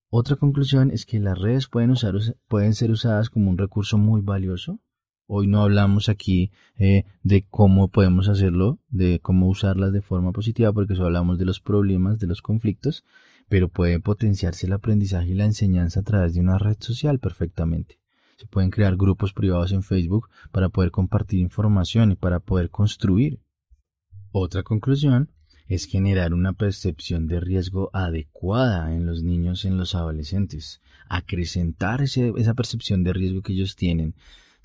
Otra 0.09 0.35
conclusión 0.35 0.91
es 0.91 1.05
que 1.05 1.21
las 1.21 1.39
redes 1.39 1.69
pueden, 1.69 1.93
pueden 2.49 2.73
ser 2.73 2.91
usadas 2.91 3.29
como 3.29 3.49
un 3.49 3.57
recurso 3.57 3.97
muy 3.97 4.19
valioso. 4.19 4.81
Hoy 5.33 5.47
no 5.47 5.61
hablamos 5.61 6.09
aquí 6.09 6.51
eh, 6.77 7.05
de 7.23 7.45
cómo 7.49 7.87
podemos 7.87 8.27
hacerlo, 8.27 8.79
de 8.89 9.21
cómo 9.21 9.47
usarlas 9.47 9.93
de 9.93 10.01
forma 10.01 10.33
positiva, 10.33 10.73
porque 10.73 10.93
solo 10.93 11.05
hablamos 11.05 11.37
de 11.37 11.45
los 11.45 11.61
problemas, 11.61 12.19
de 12.19 12.27
los 12.27 12.41
conflictos, 12.41 13.05
pero 13.47 13.69
puede 13.69 14.01
potenciarse 14.01 14.67
el 14.67 14.73
aprendizaje 14.73 15.29
y 15.29 15.35
la 15.35 15.45
enseñanza 15.45 16.01
a 16.01 16.03
través 16.03 16.33
de 16.33 16.41
una 16.41 16.57
red 16.57 16.75
social 16.81 17.19
perfectamente. 17.19 17.97
Se 18.35 18.45
pueden 18.45 18.71
crear 18.71 18.97
grupos 18.97 19.31
privados 19.31 19.71
en 19.71 19.83
Facebook 19.83 20.27
para 20.51 20.67
poder 20.67 20.91
compartir 20.91 21.39
información 21.39 22.11
y 22.11 22.15
para 22.15 22.41
poder 22.41 22.69
construir. 22.69 23.39
Otra 24.33 24.63
conclusión 24.63 25.31
es 25.65 25.85
generar 25.85 26.33
una 26.33 26.51
percepción 26.51 27.27
de 27.27 27.39
riesgo 27.39 27.89
adecuada 27.93 28.93
en 28.93 29.05
los 29.05 29.23
niños 29.23 29.63
en 29.63 29.77
los 29.77 29.95
adolescentes, 29.95 30.81
acrecentar 31.07 32.01
esa 32.01 32.53
percepción 32.53 33.05
de 33.05 33.13
riesgo 33.13 33.41
que 33.41 33.53
ellos 33.53 33.77
tienen, 33.77 34.13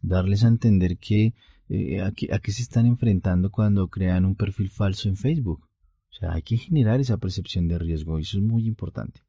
darles 0.06 0.44
a 0.44 0.48
entender 0.48 0.98
que 0.98 1.34
eh, 1.68 2.00
a, 2.00 2.12
qué, 2.12 2.32
a 2.32 2.38
qué 2.38 2.52
se 2.52 2.62
están 2.62 2.86
enfrentando 2.86 3.50
cuando 3.50 3.88
crean 3.88 4.24
un 4.24 4.36
perfil 4.36 4.70
falso 4.70 5.08
en 5.08 5.16
Facebook. 5.16 5.68
O 6.10 6.14
sea, 6.18 6.32
hay 6.32 6.42
que 6.42 6.56
generar 6.56 7.00
esa 7.00 7.18
percepción 7.18 7.68
de 7.68 7.78
riesgo 7.78 8.18
eso 8.18 8.38
es 8.38 8.44
muy 8.44 8.66
importante. 8.66 9.20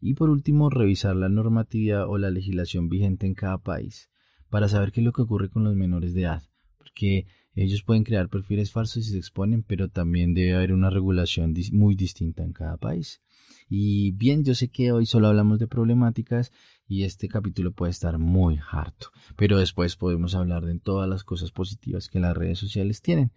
Y 0.00 0.14
por 0.14 0.30
último, 0.30 0.70
revisar 0.70 1.16
la 1.16 1.28
normatividad 1.28 2.08
o 2.08 2.18
la 2.18 2.30
legislación 2.30 2.88
vigente 2.88 3.26
en 3.26 3.34
cada 3.34 3.58
país 3.58 4.10
para 4.48 4.68
saber 4.68 4.92
qué 4.92 5.00
es 5.00 5.04
lo 5.04 5.12
que 5.12 5.22
ocurre 5.22 5.50
con 5.50 5.64
los 5.64 5.74
menores 5.74 6.14
de 6.14 6.22
edad. 6.22 6.42
Porque 6.78 7.26
ellos 7.54 7.82
pueden 7.82 8.04
crear 8.04 8.28
perfiles 8.28 8.70
falsos 8.70 9.08
y 9.08 9.10
se 9.10 9.18
exponen, 9.18 9.62
pero 9.62 9.88
también 9.88 10.34
debe 10.34 10.54
haber 10.54 10.72
una 10.72 10.90
regulación 10.90 11.54
muy 11.72 11.94
distinta 11.94 12.44
en 12.44 12.52
cada 12.52 12.76
país. 12.76 13.20
Y 13.68 14.12
bien, 14.12 14.44
yo 14.44 14.54
sé 14.54 14.68
que 14.68 14.92
hoy 14.92 15.06
solo 15.06 15.28
hablamos 15.28 15.58
de 15.58 15.66
problemáticas 15.66 16.52
y 16.86 17.04
este 17.04 17.28
capítulo 17.28 17.72
puede 17.72 17.90
estar 17.90 18.18
muy 18.18 18.58
harto, 18.70 19.08
pero 19.36 19.58
después 19.58 19.96
podemos 19.96 20.34
hablar 20.34 20.64
de 20.64 20.78
todas 20.78 21.08
las 21.08 21.22
cosas 21.22 21.50
positivas 21.50 22.08
que 22.08 22.20
las 22.20 22.36
redes 22.36 22.58
sociales 22.58 23.02
tienen. 23.02 23.30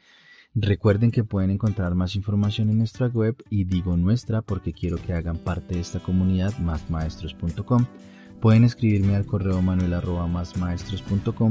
Recuerden 0.54 1.12
que 1.12 1.24
pueden 1.24 1.50
encontrar 1.50 1.96
más 1.96 2.16
información 2.16 2.70
en 2.70 2.78
nuestra 2.78 3.08
web 3.08 3.42
y 3.50 3.64
digo 3.64 3.96
nuestra 3.96 4.42
porque 4.42 4.74
quiero 4.74 4.98
que 4.98 5.14
hagan 5.14 5.38
parte 5.38 5.76
de 5.76 5.82
esta 5.82 6.00
comunidad 6.00 6.58
másmaestros.com. 6.60 7.86
Pueden 8.42 8.64
escribirme 8.64 9.16
al 9.16 9.26
correo 9.26 9.62
manuel 9.62 9.94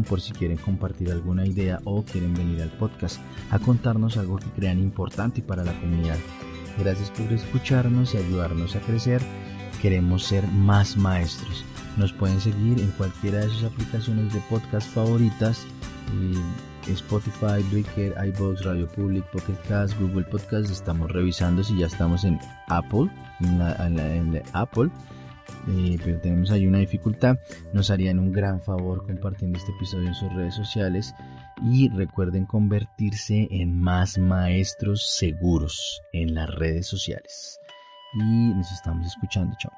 por 0.03 0.21
si 0.21 0.33
quieren 0.33 0.59
compartir 0.59 1.13
alguna 1.13 1.47
idea 1.47 1.81
o 1.85 2.03
quieren 2.03 2.35
venir 2.35 2.61
al 2.63 2.71
podcast 2.71 3.21
a 3.51 3.59
contarnos 3.59 4.17
algo 4.17 4.39
que 4.39 4.51
crean 4.51 4.79
importante 4.79 5.41
para 5.41 5.65
la 5.65 5.79
comunidad. 5.81 6.19
Gracias 6.79 7.11
por 7.11 7.33
escucharnos 7.33 8.15
y 8.15 8.19
ayudarnos 8.19 8.77
a 8.77 8.81
crecer. 8.81 9.21
Queremos 9.83 10.25
ser 10.25 10.47
más 10.49 10.97
maestros. 10.97 11.65
Nos 11.97 12.13
pueden 12.13 12.41
seguir 12.41 12.81
en 12.81 12.91
cualquiera 12.93 13.39
de 13.39 13.49
sus 13.49 13.65
aplicaciones 13.65 14.33
de 14.33 14.41
podcast 14.49 14.89
favoritas. 14.91 15.67
Y 16.13 16.91
Spotify, 16.91 17.63
Breaker, 17.71 18.15
iBox, 18.29 18.65
Radio 18.65 18.89
Public, 18.89 19.25
Pocket 19.31 19.57
Cast, 19.69 19.99
Google 20.01 20.25
Podcast. 20.25 20.71
Estamos 20.71 21.11
revisando 21.11 21.63
si 21.63 21.79
ya 21.79 21.87
estamos 21.87 22.25
en 22.25 22.39
Apple, 22.69 23.11
en 23.41 24.43
Apple. 24.53 24.91
Eh, 25.69 25.99
pero 26.05 26.19
tenemos 26.21 26.51
ahí 26.51 26.67
una 26.67 26.79
dificultad. 26.79 27.39
Nos 27.73 27.91
harían 27.91 28.19
un 28.19 28.33
gran 28.33 28.61
favor 28.61 29.07
compartiendo 29.07 29.59
este 29.59 29.73
episodio 29.73 30.09
en 30.09 30.15
sus 30.15 30.33
redes 30.33 30.55
sociales. 30.55 31.15
Y 31.63 31.89
recuerden 31.91 32.47
convertirse 32.47 33.49
en 33.51 33.79
más 33.79 34.19
maestros 34.19 35.15
seguros 35.17 36.01
en 36.13 36.35
las 36.35 36.49
redes 36.55 36.87
sociales. 36.87 37.59
Y 38.15 38.55
nos 38.55 38.71
estamos 38.73 39.07
escuchando. 39.07 39.55
Chao. 39.59 39.73